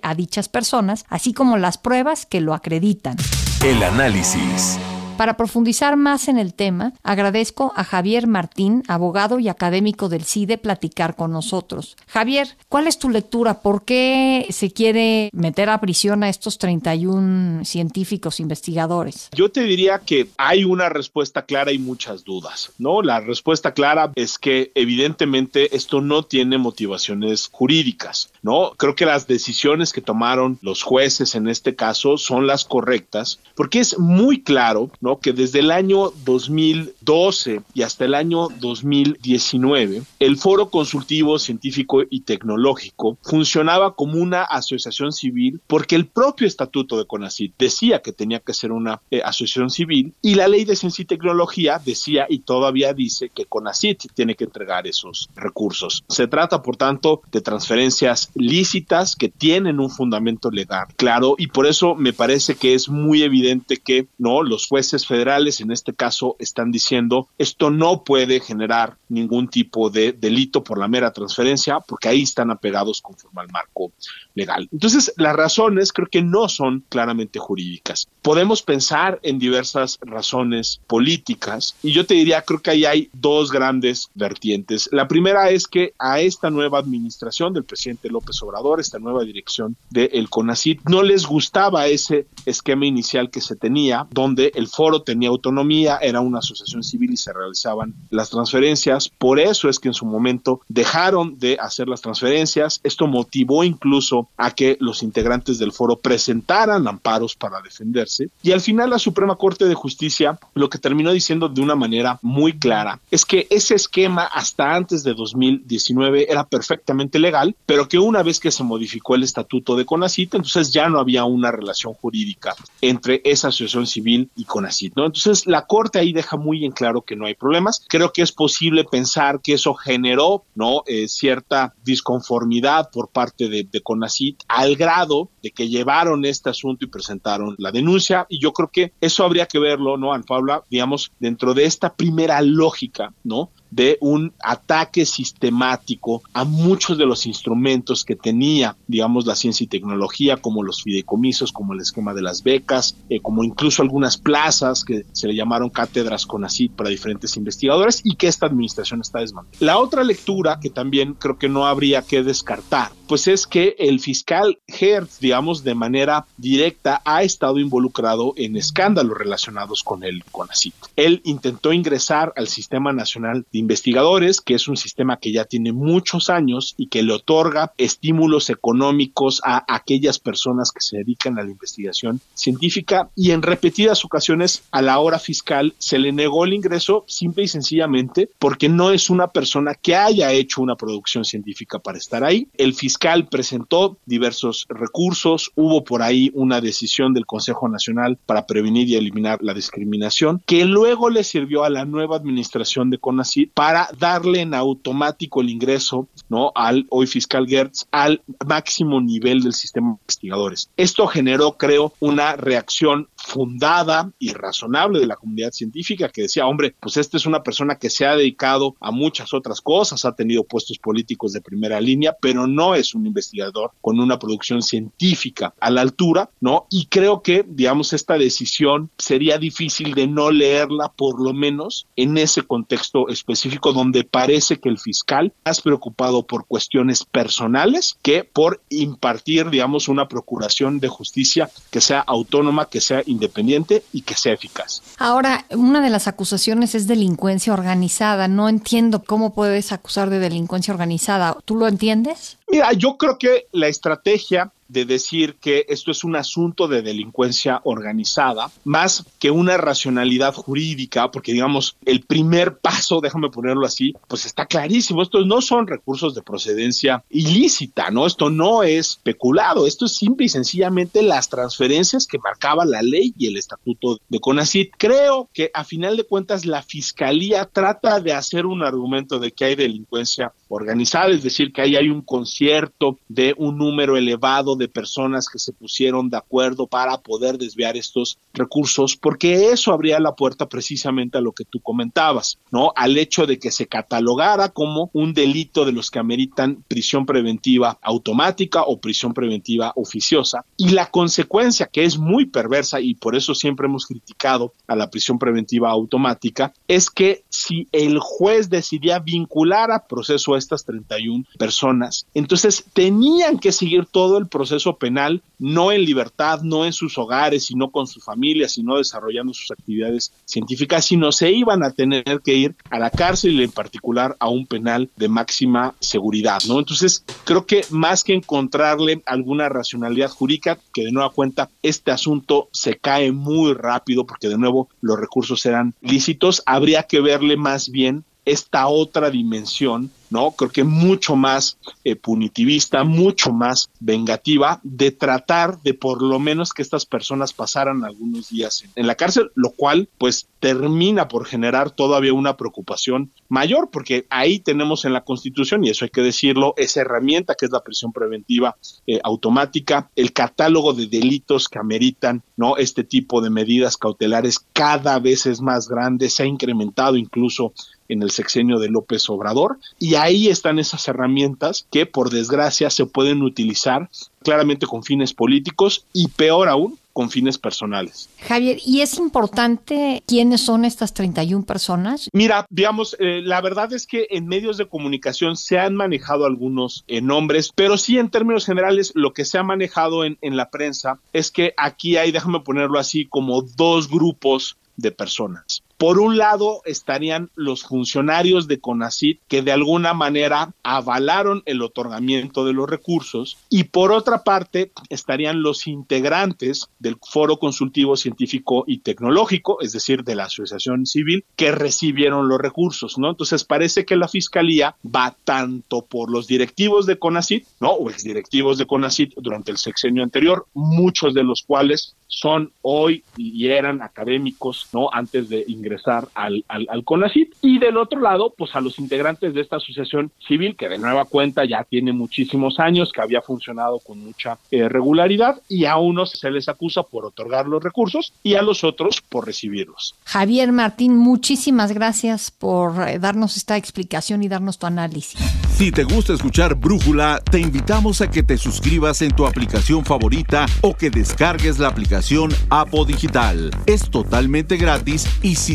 a 0.02 0.16
dichas 0.16 0.50
personas, 0.50 1.06
así 1.10 1.34
como 1.34 1.58
las 1.58 1.78
pruebas 1.78 2.26
que 2.26 2.42
lo 2.42 2.54
acreditan. 2.54 3.18
El 3.64 3.84
análisis. 3.84 4.80
Para 5.18 5.38
profundizar 5.38 5.96
más 5.96 6.28
en 6.28 6.38
el 6.38 6.54
tema, 6.54 6.92
agradezco 7.02 7.72
a 7.78 7.86
Javier 7.86 8.28
Martín, 8.28 8.84
abogado 8.90 9.40
y 9.40 9.48
académico 9.48 10.10
del 10.10 10.26
CIDE, 10.26 10.58
platicar 10.58 11.16
con 11.16 11.32
nosotros. 11.32 11.96
Javier, 12.08 12.58
¿cuál 12.68 12.86
es 12.86 13.00
tu 13.00 13.10
lectura? 13.10 13.62
¿Por 13.62 13.86
qué 13.86 14.46
se 14.50 14.72
quiere 14.72 15.30
meter 15.32 15.70
a 15.70 15.80
prisión 15.80 16.24
a 16.24 16.30
estos 16.30 16.58
31 16.58 17.64
científicos 17.64 18.42
investigadores? 18.42 19.30
Yo 19.34 19.50
te 19.50 19.62
diría 19.64 20.00
que 20.00 20.28
hay 20.38 20.66
una 20.66 20.90
respuesta 20.90 21.46
clara 21.46 21.72
y 21.72 21.80
muchas 21.80 22.26
dudas, 22.26 22.74
¿no? 22.78 23.02
La 23.02 23.22
respuesta 23.22 23.74
clara 23.74 24.12
es 24.16 24.38
que 24.38 24.74
evidentemente 24.76 25.78
esto 25.78 26.02
no 26.02 26.24
tiene 26.24 26.58
motivaciones 26.58 27.48
jurídicas, 27.54 28.32
¿no? 28.42 28.72
Creo 28.76 28.96
que 28.96 29.06
las 29.06 29.28
decisiones 29.28 29.94
que 29.94 30.02
tomaron 30.02 30.60
los 30.62 30.84
jueces 30.84 31.36
en 31.36 31.48
este 31.48 31.74
caso 31.74 32.18
son 32.18 32.48
las 32.48 32.66
correctas, 32.66 33.40
porque 33.56 33.80
es 33.80 33.98
muy 33.98 34.44
claro 34.44 34.92
que 35.22 35.34
desde 35.34 35.60
el 35.60 35.72
año 35.72 36.12
2012 36.26 37.62
y 37.74 37.82
hasta 37.84 38.06
el 38.06 38.16
año 38.16 38.48
2019, 38.60 40.04
el 40.20 40.38
Foro 40.38 40.70
Consultivo 40.70 41.38
Científico 41.40 42.04
y 42.10 42.22
Tecnológico 42.22 43.18
funcionaba 43.22 43.96
como 43.96 44.20
una 44.20 44.44
asociación 44.44 45.12
civil 45.12 45.62
porque 45.68 45.96
el 45.96 46.08
propio 46.08 46.48
estatuto 46.48 46.98
de 46.98 47.06
CONACYT 47.06 47.54
decía 47.58 48.02
que 48.02 48.12
tenía 48.12 48.40
que 48.40 48.54
ser 48.54 48.72
una 48.72 49.02
eh, 49.12 49.22
asociación 49.24 49.70
civil 49.70 50.14
y 50.22 50.36
la 50.36 50.48
ley 50.48 50.66
de 50.66 50.76
ciencia 50.76 51.04
y 51.04 51.06
tecnología 51.06 51.80
decía 51.84 52.26
y 52.30 52.40
todavía 52.40 52.94
dice 52.94 53.30
que 53.30 53.46
CONACYT 53.46 54.14
tiene 54.14 54.36
que 54.36 54.46
entregar 54.46 54.88
esos 54.88 55.30
recursos. 55.36 56.04
Se 56.10 56.28
trata, 56.28 56.62
por 56.62 56.78
tanto, 56.78 57.22
de 57.32 57.42
transferencias 57.42 58.32
lícitas 58.36 59.16
que 59.16 59.30
tienen 59.30 59.80
un 59.80 59.90
fundamento 59.90 60.50
legal 60.50 60.88
claro 60.96 61.36
y 61.38 61.48
por 61.48 61.66
eso 61.66 61.96
me 61.96 62.14
parece 62.14 62.56
que 62.56 62.74
es 62.74 62.90
muy 62.90 63.24
evidente 63.24 63.78
que 63.78 64.08
no 64.18 64.44
los 64.44 64.68
jueces 64.68 64.95
federales, 65.04 65.62
en 65.62 65.72
este 65.72 65.94
caso, 65.94 66.36
están 66.40 66.72
diciendo 66.72 67.28
esto 67.38 67.70
no 67.70 68.04
puede 68.04 68.40
generar 68.40 68.98
ningún 69.10 69.48
tipo 69.48 69.90
de 69.90 70.14
delito 70.14 70.64
por 70.64 70.78
la 70.78 70.88
mera 70.88 71.12
transferencia, 71.12 71.80
porque 71.80 72.10
ahí 72.10 72.22
están 72.22 72.52
apegados 72.52 73.02
conforme 73.02 73.42
al 73.42 73.50
marco 73.50 73.92
legal. 74.34 74.68
Entonces, 74.72 75.14
las 75.18 75.36
razones 75.36 75.92
creo 75.92 76.08
que 76.08 76.22
no 76.22 76.50
son 76.50 76.84
claramente 76.90 77.40
jurídicas. 77.40 78.08
Podemos 78.22 78.62
pensar 78.62 79.20
en 79.24 79.40
diversas 79.40 79.98
razones 80.02 80.82
políticas 80.88 81.76
y 81.82 81.92
yo 81.92 82.06
te 82.06 82.14
diría, 82.14 82.42
creo 82.42 82.62
que 82.62 82.72
ahí 82.72 82.86
hay 82.86 83.10
dos 83.14 83.52
grandes 83.52 84.10
vertientes. 84.14 84.90
La 84.92 85.08
primera 85.08 85.50
es 85.50 85.68
que 85.68 85.94
a 86.00 86.20
esta 86.20 86.50
nueva 86.50 86.80
administración 86.80 87.54
del 87.54 87.64
presidente 87.64 88.10
López 88.10 88.42
Obrador, 88.42 88.80
esta 88.80 89.00
nueva 89.00 89.24
dirección 89.24 89.76
del 89.90 90.30
CONACIT, 90.30 90.82
no 90.90 91.04
les 91.04 91.26
gustaba 91.26 91.88
ese 91.88 92.28
esquema 92.46 92.86
inicial 92.86 93.30
que 93.30 93.42
se 93.42 93.56
tenía, 93.56 94.08
donde 94.12 94.52
el 94.56 94.68
foro 94.86 95.02
tenía 95.02 95.30
autonomía, 95.30 95.98
era 96.00 96.20
una 96.20 96.38
asociación 96.38 96.84
civil 96.84 97.12
y 97.12 97.18
se 97.18 97.34
realizaban 97.34 97.96
las 98.12 98.30
transferencias. 98.30 99.10
Por 99.10 99.40
eso 99.40 99.68
es 99.68 99.80
que 99.80 99.88
en 99.88 99.96
su 99.96 100.06
momento 100.06 100.62
dejaron 100.70 101.40
de 101.40 101.58
hacer 101.60 101.88
las 101.88 102.02
transferencias. 102.02 102.82
Esto 102.84 103.08
motivó 103.08 103.64
incluso 103.64 104.30
a 104.38 104.52
que 104.52 104.78
los 104.80 105.02
integrantes 105.02 105.58
del 105.58 105.72
foro 105.72 105.96
presentaran 105.96 106.88
amparos 106.88 107.36
para 107.36 107.64
defenderse. 107.64 108.30
Y 108.44 108.52
al 108.52 108.62
final 108.62 108.92
la 108.92 109.00
Suprema 109.00 109.38
Corte 109.38 109.66
de 109.66 109.74
Justicia 109.74 110.38
lo 110.54 110.70
que 110.70 110.78
terminó 110.78 111.12
diciendo 111.12 111.50
de 111.50 111.62
una 111.62 111.74
manera 111.74 112.20
muy 112.22 112.54
clara 112.60 113.00
es 113.10 113.26
que 113.26 113.48
ese 113.50 113.74
esquema 113.74 114.26
hasta 114.26 114.76
antes 114.76 115.04
de 115.04 115.16
2019 115.16 116.32
era 116.32 116.44
perfectamente 116.44 117.18
legal, 117.18 117.56
pero 117.66 117.88
que 117.88 117.98
una 117.98 118.22
vez 118.22 118.40
que 118.40 118.52
se 118.52 118.64
modificó 118.64 119.16
el 119.16 119.24
estatuto 119.24 119.76
de 119.76 119.86
CONACIT, 119.86 120.36
entonces 120.36 120.72
ya 120.72 120.90
no 120.90 121.00
había 121.00 121.26
una 121.26 121.52
relación 121.52 121.96
jurídica 121.96 122.54
entre 122.82 123.22
esa 123.24 123.48
asociación 123.48 123.88
civil 123.88 124.30
y 124.36 124.44
CONACIT 124.44 124.75
¿no? 124.96 125.06
Entonces, 125.06 125.48
la 125.48 125.66
Corte 125.66 126.00
ahí 126.00 126.14
deja 126.14 126.38
muy 126.38 126.66
en 126.66 126.72
claro 126.72 127.02
que 127.02 127.16
no 127.16 127.26
hay 127.26 127.36
problemas. 127.36 127.86
Creo 127.88 128.12
que 128.12 128.22
es 128.22 128.32
posible 128.32 128.84
pensar 128.84 129.42
que 129.42 129.54
eso 129.54 129.74
generó. 129.74 130.44
Eh, 130.88 131.08
cierta 131.08 131.74
disconformidad 131.84 132.90
por 132.92 133.10
parte 133.10 133.50
de, 133.50 133.68
de 133.70 133.82
CONACIT 133.82 134.44
al 134.48 134.76
grado 134.76 135.30
de 135.44 135.52
que 135.52 135.68
llevaron 135.68 136.26
este 136.26 136.50
asunto 136.50 136.86
y 136.86 136.90
presentaron 136.90 137.56
la 137.58 137.72
denuncia. 137.72 138.26
Y 138.30 138.40
yo 138.40 138.54
creo 138.54 138.70
que 138.70 138.94
eso 139.02 139.24
habría 139.24 139.46
que 139.46 139.60
verlo, 139.60 139.98
¿no, 139.98 140.14
Ana 140.14 140.24
Paula? 140.28 140.64
Digamos, 140.70 141.12
dentro 141.20 141.54
de 141.54 141.66
esta 141.66 141.94
primera 141.94 142.42
lógica, 142.42 143.14
¿no? 143.24 143.52
De 143.72 143.98
un 144.02 144.34
ataque 144.44 145.06
sistemático 145.06 146.22
a 146.34 146.44
muchos 146.44 146.98
de 146.98 147.06
los 147.06 147.26
instrumentos 147.26 148.06
que 148.06 148.16
tenía, 148.16 148.78
digamos, 148.88 149.26
la 149.26 149.36
ciencia 149.36 149.64
y 149.64 149.68
tecnología, 149.68 150.38
como 150.38 150.64
los 150.64 150.84
fideicomisos, 150.84 151.52
como 151.52 151.74
el 151.74 151.82
esquema 151.82 152.14
de 152.14 152.22
las 152.22 152.44
becas, 152.44 152.96
eh, 153.10 153.20
como 153.20 153.44
incluso 153.44 153.82
algunas 153.82 154.18
plazas 154.18 154.84
que 154.84 155.06
se 155.12 155.28
le 155.28 155.36
llamaron 155.36 155.70
cátedras 155.70 156.26
con 156.26 156.36
CONACYT 156.36 156.74
para 156.74 156.90
diferentes 156.90 157.38
investigadores 157.38 158.02
y 158.04 158.16
que 158.16 158.28
esta 158.28 158.46
administración 158.46 159.02
está 159.02 159.20
desmantelando. 159.20 159.66
La 159.66 159.80
otra 159.80 160.04
lectura 160.04 160.60
que 160.62 160.70
también 160.70 161.14
creo 161.14 161.38
que 161.38 161.50
no 161.50 161.66
habría 161.66 162.02
que 162.02 162.24
descartar, 162.24 162.92
pues 163.08 163.28
es 163.28 163.48
que 163.48 163.76
el 163.80 164.00
fiscal 164.00 164.60
Hertz, 164.68 165.20
digamos, 165.20 165.64
de 165.64 165.76
manera 165.76 166.26
directa 166.38 167.02
ha 167.06 167.24
estado 167.24 167.60
involucrado 167.60 168.34
en 168.36 168.58
escándalos 168.58 169.18
relacionados 169.18 169.84
con 169.84 170.04
el 170.04 170.24
CONACYT. 170.26 170.76
Él 170.96 171.22
intentó 171.24 171.72
ingresar 171.72 172.34
al 172.36 172.48
Sistema 172.48 172.92
Nacional 172.92 173.46
de 173.52 173.60
investigadores, 173.66 174.42
que 174.42 174.54
es 174.54 174.68
un 174.68 174.78
sistema 174.78 175.18
que 175.18 175.32
ya 175.32 175.46
tiene 175.46 175.74
muchos 175.74 176.30
años 176.30 176.76
y 176.78 176.86
que 176.86 177.02
le 177.02 177.14
otorga 177.14 177.74
estímulos 177.80 178.52
económicos 178.52 179.42
a 179.44 179.66
aquellas 179.68 180.20
personas 180.20 180.72
que 180.72 180.82
se 180.82 180.98
dedican 180.98 181.40
a 181.40 181.44
la 181.44 181.50
investigación 181.50 182.22
científica 182.36 183.10
y 183.16 183.32
en 183.32 183.42
repetidas 183.42 184.06
ocasiones 184.06 184.62
a 184.70 184.84
la 184.84 185.00
hora 185.00 185.18
fiscal 185.18 185.74
se 185.80 185.98
le 185.98 186.12
negó 186.12 186.46
el 186.46 186.54
ingreso 186.54 187.06
simple 187.08 187.46
y 187.46 187.48
sencillamente 187.48 188.30
porque 188.38 188.70
no 188.70 188.92
es 188.92 189.10
una 189.10 189.30
persona 189.30 189.74
que 189.74 189.96
haya 189.96 190.32
hecho 190.32 190.62
una 190.62 190.76
producción 190.76 191.26
científica 191.26 191.80
para 191.80 191.98
estar 191.98 192.24
ahí. 192.24 192.48
El 192.58 192.76
fiscal 192.76 193.28
presentó 193.28 193.98
diversos 194.06 194.68
recursos, 194.70 195.52
hubo 195.56 195.84
por 195.84 196.04
ahí 196.04 196.30
una 196.36 196.62
decisión 196.62 197.16
del 197.16 197.26
Consejo 197.26 197.68
Nacional 197.68 198.20
para 198.28 198.46
prevenir 198.46 198.88
y 198.90 198.96
eliminar 198.96 199.40
la 199.42 199.56
discriminación 199.56 200.44
que 200.46 200.66
luego 200.66 201.10
le 201.10 201.24
sirvió 201.24 201.64
a 201.64 201.72
la 201.72 201.86
nueva 201.86 202.16
administración 202.16 202.92
de 202.92 203.00
CONACYT 203.00 203.45
para 203.54 203.90
darle 203.98 204.42
en 204.42 204.54
automático 204.54 205.42
el 205.42 205.50
ingreso, 205.50 206.08
¿no? 206.30 206.52
Al 206.56 206.86
hoy 206.90 207.08
fiscal 207.08 207.48
Gertz 207.48 207.86
al 207.92 208.22
máximo 208.46 209.02
nivel 209.02 209.42
del 209.42 209.54
sistema 209.54 209.88
de 209.88 209.94
investigadores. 209.94 210.70
Esto 210.78 211.08
generó, 211.08 211.54
creo, 211.54 211.94
una 212.00 212.36
reacción 212.36 213.10
fundada 213.16 214.12
y 214.20 214.34
razonable 214.34 215.00
de 215.00 215.08
la 215.08 215.16
comunidad 215.16 215.52
científica 215.52 216.10
que 216.10 216.24
decía, 216.24 216.46
hombre, 216.46 216.76
pues 216.80 216.98
esta 216.98 217.18
es 217.18 217.26
una 217.26 217.44
persona 217.44 217.78
que 217.78 217.90
se 217.90 218.06
ha 218.06 218.16
dedicado 218.16 218.76
a 218.80 218.92
muchas 218.92 219.34
otras 219.34 219.62
cosas, 219.62 220.06
ha 220.06 220.16
tenido 220.16 220.44
puestos 220.44 220.78
políticos 220.78 221.34
de 221.34 221.42
primera 221.42 221.82
línea, 221.82 222.16
pero 222.22 222.48
no 222.48 222.76
es 222.76 222.94
un 222.94 223.06
investigador 223.06 223.72
con 223.82 224.00
una 224.00 224.20
producción 224.20 224.62
científica 224.62 225.54
a 225.60 225.70
la 225.70 225.82
altura, 225.82 226.30
¿no? 226.40 226.68
Y 226.70 226.88
creo 226.88 227.22
que, 227.22 227.46
digamos, 227.48 227.94
esta 227.94 228.18
decisión 228.18 228.90
sería 228.98 229.38
difícil 229.38 229.94
de 229.94 230.08
no 230.08 230.32
leerla, 230.32 230.92
por 230.96 231.22
lo 231.22 231.34
menos 231.34 231.88
en 231.96 232.18
ese 232.18 232.44
contexto 232.44 233.10
específico 233.10 233.35
donde 233.74 234.04
parece 234.04 234.58
que 234.58 234.70
el 234.70 234.80
fiscal 234.80 235.34
más 235.46 235.62
preocupado 235.62 236.24
por 236.24 236.46
cuestiones 236.46 237.04
personales 237.04 237.98
que 238.02 238.24
por 238.24 238.62
impartir, 238.70 239.50
digamos, 239.50 239.88
una 239.88 240.08
procuración 240.08 240.80
de 240.80 240.88
justicia 240.88 241.50
que 241.72 241.82
sea 241.82 242.00
autónoma, 242.00 242.70
que 242.70 242.82
sea 242.82 243.04
independiente 243.06 243.84
y 243.94 244.02
que 244.02 244.16
sea 244.16 244.34
eficaz. 244.34 244.82
Ahora, 244.98 245.46
una 245.52 245.82
de 245.82 245.90
las 245.90 246.08
acusaciones 246.08 246.76
es 246.76 246.88
delincuencia 246.88 247.54
organizada. 247.54 248.28
No 248.28 248.50
entiendo 248.50 249.04
cómo 249.04 249.34
puedes 249.34 249.72
acusar 249.72 250.10
de 250.10 250.20
delincuencia 250.20 250.74
organizada. 250.74 251.38
¿Tú 251.46 251.56
lo 251.56 251.68
entiendes? 251.68 252.38
Mira, 252.56 252.72
yo 252.72 252.96
creo 252.96 253.18
que 253.18 253.48
la 253.52 253.68
estrategia 253.68 254.50
de 254.68 254.86
decir 254.86 255.36
que 255.36 255.66
esto 255.70 255.92
es 255.92 256.04
un 256.04 256.16
asunto 256.16 256.68
de 256.68 256.82
delincuencia 256.82 257.62
organizada, 257.64 258.52
más 258.64 259.06
que 259.20 259.32
una 259.32 259.58
racionalidad 259.58 260.34
jurídica, 260.34 261.12
porque 261.12 261.34
digamos, 261.34 261.78
el 261.86 262.02
primer 262.02 262.58
paso, 262.58 263.02
déjame 263.02 263.30
ponerlo 263.30 263.66
así, 263.66 263.94
pues 264.08 264.26
está 264.26 264.46
clarísimo, 264.46 265.02
estos 265.02 265.26
no 265.28 265.42
son 265.42 265.68
recursos 265.68 266.16
de 266.16 266.24
procedencia 266.24 267.04
ilícita, 267.10 267.92
¿no? 267.92 268.08
Esto 268.08 268.30
no 268.30 268.64
es 268.64 269.00
peculado, 269.04 269.68
esto 269.68 269.86
es 269.86 269.96
simple 269.96 270.26
y 270.26 270.30
sencillamente 270.30 271.04
las 271.04 271.30
transferencias 271.30 272.08
que 272.08 272.20
marcaba 272.20 272.66
la 272.66 272.82
ley 272.82 273.14
y 273.18 273.28
el 273.28 273.38
estatuto 273.38 274.00
de 274.10 274.20
CONACIT. 274.20 274.72
Creo 274.78 275.30
que 275.34 275.52
a 275.54 275.64
final 275.64 275.98
de 275.98 276.06
cuentas 276.06 276.46
la 276.46 276.64
fiscalía 276.64 277.46
trata 277.46 278.00
de 278.00 278.14
hacer 278.14 278.46
un 278.46 278.64
argumento 278.64 279.20
de 279.20 279.32
que 279.32 279.46
hay 279.46 279.56
delincuencia 279.56 280.34
organizada, 280.56 281.10
es 281.10 281.24
decir, 281.24 281.52
que 281.52 281.62
ahí 281.62 281.76
hay 281.76 281.90
un 281.90 282.02
concierto 282.02 282.98
de 283.08 283.34
un 283.38 283.58
número 283.58 283.98
elevado 283.98 284.56
de 284.56 284.68
personas 284.68 285.28
que 285.28 285.40
se 285.40 285.52
pusieron 285.52 286.10
de 286.10 286.18
acuerdo 286.18 286.68
para 286.68 286.98
poder 287.02 287.38
desviar 287.38 287.78
estos 287.78 288.18
recursos, 288.34 288.96
porque 288.96 289.52
eso 289.52 289.74
abría 289.74 290.00
la 290.00 290.16
puerta 290.16 290.48
precisamente 290.48 291.18
a 291.18 291.22
lo 291.22 291.34
que 291.34 291.46
tú 291.46 291.60
comentabas, 291.60 292.38
¿no? 292.52 292.72
Al 292.76 292.98
hecho 292.98 293.26
de 293.26 293.40
que 293.40 293.52
se 293.52 293.68
catalogara 293.68 294.50
como 294.50 294.90
un 294.94 295.14
delito 295.14 295.66
de 295.66 295.72
los 295.72 295.92
que 295.92 296.00
ameritan 296.00 296.64
prisión 296.68 297.06
preventiva 297.06 297.78
automática 297.82 298.64
o 298.64 298.80
prisión 298.80 299.14
preventiva 299.14 299.74
oficiosa. 299.76 300.46
Y 300.58 300.70
la 300.70 300.90
consecuencia, 300.90 301.68
que 301.68 301.84
es 301.84 301.98
muy 301.98 302.26
perversa 302.26 302.80
y 302.80 302.94
por 302.94 303.16
eso 303.16 303.36
siempre 303.36 303.68
hemos 303.68 303.86
criticado 303.86 304.54
a 304.68 304.76
la 304.76 304.90
prisión 304.90 305.20
preventiva 305.20 305.70
automática, 305.70 306.54
es 306.68 306.90
que 306.90 307.24
si 307.30 307.68
el 307.72 308.00
juez 308.00 308.50
decidía 308.50 309.00
vincular 309.00 309.72
a 309.72 309.88
proceso 309.88 310.34
a 310.34 310.38
estas 310.46 310.66
31 310.66 311.26
personas, 311.38 312.06
entonces 312.14 312.66
tenían 312.74 313.40
que 313.40 313.52
seguir 313.52 313.86
todo 313.86 314.18
el 314.18 314.28
proceso 314.28 314.78
penal, 314.78 315.22
no 315.40 315.72
en 315.72 315.84
libertad, 315.84 316.42
no 316.42 316.66
en 316.66 316.74
sus 316.74 316.98
hogares, 316.98 317.46
sino 317.46 317.70
con 317.72 317.88
su 317.88 318.00
familia, 318.00 318.48
sino 318.48 318.78
desarrollando 318.78 319.34
sus 319.34 319.52
actividades 319.52 320.14
científicas, 320.26 320.86
sino 320.86 321.12
se 321.12 321.32
iban 321.32 321.64
a 321.64 321.72
tener 321.72 322.22
que 322.24 322.36
ir 322.36 322.56
a 322.70 322.80
la 322.80 322.90
cárcel 322.90 323.40
y 323.40 323.44
en 323.44 323.52
particular 323.52 324.16
a 324.20 324.30
un 324.30 324.46
penal 324.46 324.90
de 324.96 325.10
máxima 325.10 325.76
seguridad, 325.80 326.42
¿no? 326.48 326.60
Entonces, 326.60 327.04
creo 327.26 327.46
que 327.46 327.66
más 327.70 328.04
que 328.04 328.14
encontrarle 328.14 329.02
alguna 329.06 329.50
racionalidad 329.50 330.10
jurídica, 330.10 330.60
que 330.74 330.84
de 330.84 330.92
nueva 330.92 331.10
cuenta 331.12 331.50
este 331.64 331.92
asunto 331.92 332.50
se 332.52 332.78
cae 332.78 333.12
muy 333.12 333.54
rápido 333.54 334.06
porque 334.06 334.30
de 334.30 334.38
nuevo 334.38 334.70
los 334.82 335.00
recursos 335.00 335.46
eran 335.46 335.74
lícitos, 335.82 336.44
habría 336.46 336.84
que 336.84 337.02
verle 337.02 337.38
más 337.38 337.70
bien 337.70 338.04
esta 338.26 338.68
otra 338.68 339.10
dimensión 339.10 339.92
¿no? 340.10 340.32
Creo 340.32 340.50
que 340.50 340.64
mucho 340.64 341.16
más 341.16 341.58
eh, 341.84 341.96
punitivista, 341.96 342.84
mucho 342.84 343.32
más 343.32 343.70
vengativa 343.80 344.60
de 344.64 344.92
tratar 344.92 345.62
de 345.62 345.74
por 345.74 346.02
lo 346.02 346.20
menos 346.20 346.54
que 346.54 346.62
estas 346.62 346.86
personas 346.86 347.34
pasaran 347.34 347.84
algunos 347.84 348.30
días 348.30 348.64
en, 348.76 348.88
la 348.88 348.96
cárcel, 348.96 349.32
lo 349.36 349.52
cual 349.52 349.90
pues 349.98 350.28
termina 350.40 351.08
por 351.08 351.26
generar 351.26 351.72
todavía 351.72 352.14
una 352.14 352.38
preocupación 352.38 353.12
mayor, 353.30 353.70
porque 353.72 354.06
ahí 354.10 354.40
tenemos 354.40 354.86
en 354.86 354.94
la 354.94 355.04
Constitución, 355.04 355.64
y 355.64 355.70
eso 355.70 355.86
hay 355.86 355.92
que 355.92 356.02
decirlo, 356.02 356.54
esa 356.58 356.82
herramienta 356.82 357.36
que 357.36 357.46
es 357.46 357.52
la 357.52 357.64
prisión 357.64 357.92
preventiva 357.92 358.56
eh, 358.86 359.00
automática, 359.04 359.90
el 359.96 360.14
catálogo 360.14 360.74
de 360.74 360.88
delitos 360.88 361.50
que 361.50 361.60
ameritan, 361.60 362.24
¿no? 362.38 362.58
Este 362.58 362.84
tipo 362.84 363.22
de 363.22 363.30
medidas 363.30 363.78
cautelares 363.78 364.40
cada 364.54 365.00
vez 365.00 365.26
es 365.26 365.42
más 365.42 365.68
grande, 365.68 366.10
se 366.10 366.24
ha 366.24 366.26
incrementado 366.26 366.96
incluso 366.96 367.54
en 367.90 368.02
el 368.02 368.12
sexenio 368.12 368.60
de 368.60 368.70
López 368.70 369.10
Obrador. 369.10 369.60
Y 369.80 369.96
ahí 369.96 370.28
están 370.28 370.60
esas 370.60 370.88
herramientas 370.88 371.68
que, 371.72 371.86
por 371.86 372.10
desgracia, 372.10 372.70
se 372.70 372.86
pueden 372.86 373.22
utilizar 373.22 373.90
claramente 374.24 374.66
con 374.66 374.84
fines 374.84 375.14
políticos 375.14 375.86
y 375.94 376.08
peor 376.08 376.50
aún, 376.50 376.80
con 376.96 377.10
fines 377.10 377.38
personales. 377.38 378.10
Javier, 378.26 378.58
¿y 378.66 378.80
es 378.80 378.98
importante 378.98 380.02
quiénes 380.08 380.42
son 380.42 380.64
estas 380.64 380.94
31 380.94 381.46
personas? 381.46 382.10
Mira, 382.14 382.46
digamos, 382.50 382.96
eh, 383.00 383.22
la 383.22 383.42
verdad 383.42 383.74
es 383.74 383.86
que 383.86 384.08
en 384.12 384.28
medios 384.28 384.56
de 384.56 384.70
comunicación 384.70 385.36
se 385.36 385.60
han 385.60 385.76
manejado 385.76 386.26
algunos 386.26 386.86
eh, 386.88 387.02
nombres, 387.02 387.52
pero 387.54 387.78
sí 387.78 387.98
en 387.98 388.10
términos 388.10 388.46
generales 388.46 388.94
lo 388.96 389.12
que 389.12 389.26
se 389.26 389.38
ha 389.38 389.44
manejado 389.44 390.06
en, 390.06 390.18
en 390.22 390.38
la 390.38 390.50
prensa 390.50 391.00
es 391.12 391.32
que 391.32 391.54
aquí 391.58 391.98
hay, 391.98 392.14
déjame 392.14 392.40
ponerlo 392.40 392.80
así, 392.80 393.06
como 393.06 393.42
dos 393.42 393.90
grupos 393.90 394.58
de 394.78 394.92
personas. 394.92 395.64
Por 395.78 396.00
un 396.00 396.18
lado 396.18 396.62
estarían 396.64 397.30
los 397.36 397.64
funcionarios 397.64 398.48
de 398.48 398.62
CONACIT 398.62 399.20
que 399.28 399.42
de 399.42 399.52
alguna 399.52 399.94
manera 399.94 400.54
avalaron 400.64 401.44
el 401.46 401.62
otorgamiento 401.62 402.46
de 402.46 402.54
los 402.54 402.70
recursos 402.70 403.38
y 403.50 403.66
por 403.66 403.92
otra 403.92 404.24
parte 404.24 404.72
estarían 404.90 405.42
los 405.42 405.68
integrantes 405.68 406.70
del 406.80 406.96
Foro 407.02 407.38
Consultivo 407.40 407.98
Científico 407.98 408.64
y 408.68 408.78
Tecnológico, 408.78 409.60
es 409.60 409.74
decir, 409.74 410.06
de 410.06 410.16
la 410.16 410.26
Asociación 410.26 410.86
Civil, 410.86 411.26
que 411.36 411.52
recibieron 411.52 412.30
los 412.30 412.40
recursos, 412.40 412.98
¿no? 412.98 413.10
Entonces 413.10 413.44
parece 413.44 413.84
que 413.84 413.98
la 413.98 414.08
Fiscalía 414.08 414.78
va 414.84 415.14
tanto 415.26 415.86
por 415.86 416.10
los 416.10 416.26
directivos 416.26 416.86
de 416.86 416.98
CONACIT, 416.98 417.46
¿no? 417.60 417.72
O 417.72 417.90
exdirectivos 417.90 418.58
de 418.58 418.66
CONACIT 418.66 419.16
durante 419.18 419.52
el 419.52 419.58
sexenio 419.58 420.04
anterior, 420.04 420.46
muchos 420.54 421.14
de 421.14 421.24
los 421.24 421.44
cuales 421.44 421.96
son 422.08 422.54
hoy 422.62 423.04
y 423.18 423.48
eran 423.48 423.82
académicos, 423.82 424.70
¿no? 424.72 424.90
Antes 424.94 425.28
de 425.28 425.44
ingresar 425.48 425.65
al, 426.14 426.44
al, 426.48 426.68
al, 426.70 426.84
CONACIT. 426.84 427.34
Y 427.42 427.60
del 427.60 427.78
otro 427.78 428.00
lado, 428.00 428.34
pues 428.38 428.56
a 428.56 428.62
los 428.62 428.80
integrantes 428.80 429.34
de 429.34 429.42
esta 429.42 429.58
asociación 429.58 430.12
civil, 430.28 430.56
que 430.56 430.70
de 430.70 430.78
nueva 430.78 431.06
cuenta 431.06 431.46
ya 431.46 431.64
tiene 431.64 431.94
muchísimos 431.94 432.60
años, 432.60 432.92
que 432.92 433.02
había 433.02 433.22
funcionado 433.22 433.80
con 433.80 434.00
mucha 434.00 434.38
eh, 434.52 434.70
regularidad, 434.70 435.42
y 435.50 435.66
a 435.66 435.78
unos 435.78 436.12
se 436.12 436.32
les 436.32 436.50
acusa 436.50 436.84
por 436.84 437.06
otorgar 437.06 437.48
los 437.48 437.64
recursos 437.64 438.14
y 438.24 438.36
a 438.36 438.42
los 438.42 438.64
otros 438.64 439.02
por 439.02 439.26
recibirlos. 439.26 439.96
Javier 440.06 440.52
Martín, 440.52 440.98
muchísimas 440.98 441.72
gracias 441.74 442.32
por 442.32 442.88
eh, 442.88 443.00
darnos 443.00 443.38
esta 443.38 443.58
explicación 443.58 444.24
y 444.24 444.28
darnos 444.28 444.58
tu 444.58 444.66
análisis. 444.66 445.20
Si 445.56 445.72
te 445.72 445.86
gusta 445.86 446.14
escuchar 446.14 446.56
Brújula, 446.56 447.22
te 447.32 447.40
invitamos 447.40 448.02
a 448.02 448.10
que 448.12 448.24
te 448.24 448.38
suscribas 448.38 449.02
en 449.02 449.16
tu 449.16 449.26
aplicación 449.26 449.86
favorita 449.86 450.46
o 450.62 450.76
que 450.76 450.90
descargues 450.90 451.60
la 451.60 451.70
aplicación 451.70 452.32
Apo 452.50 452.84
Digital. 452.84 453.52
Es 453.66 453.90
totalmente 453.90 454.58
gratis 454.58 455.08
y 455.22 455.36
si 455.36 455.55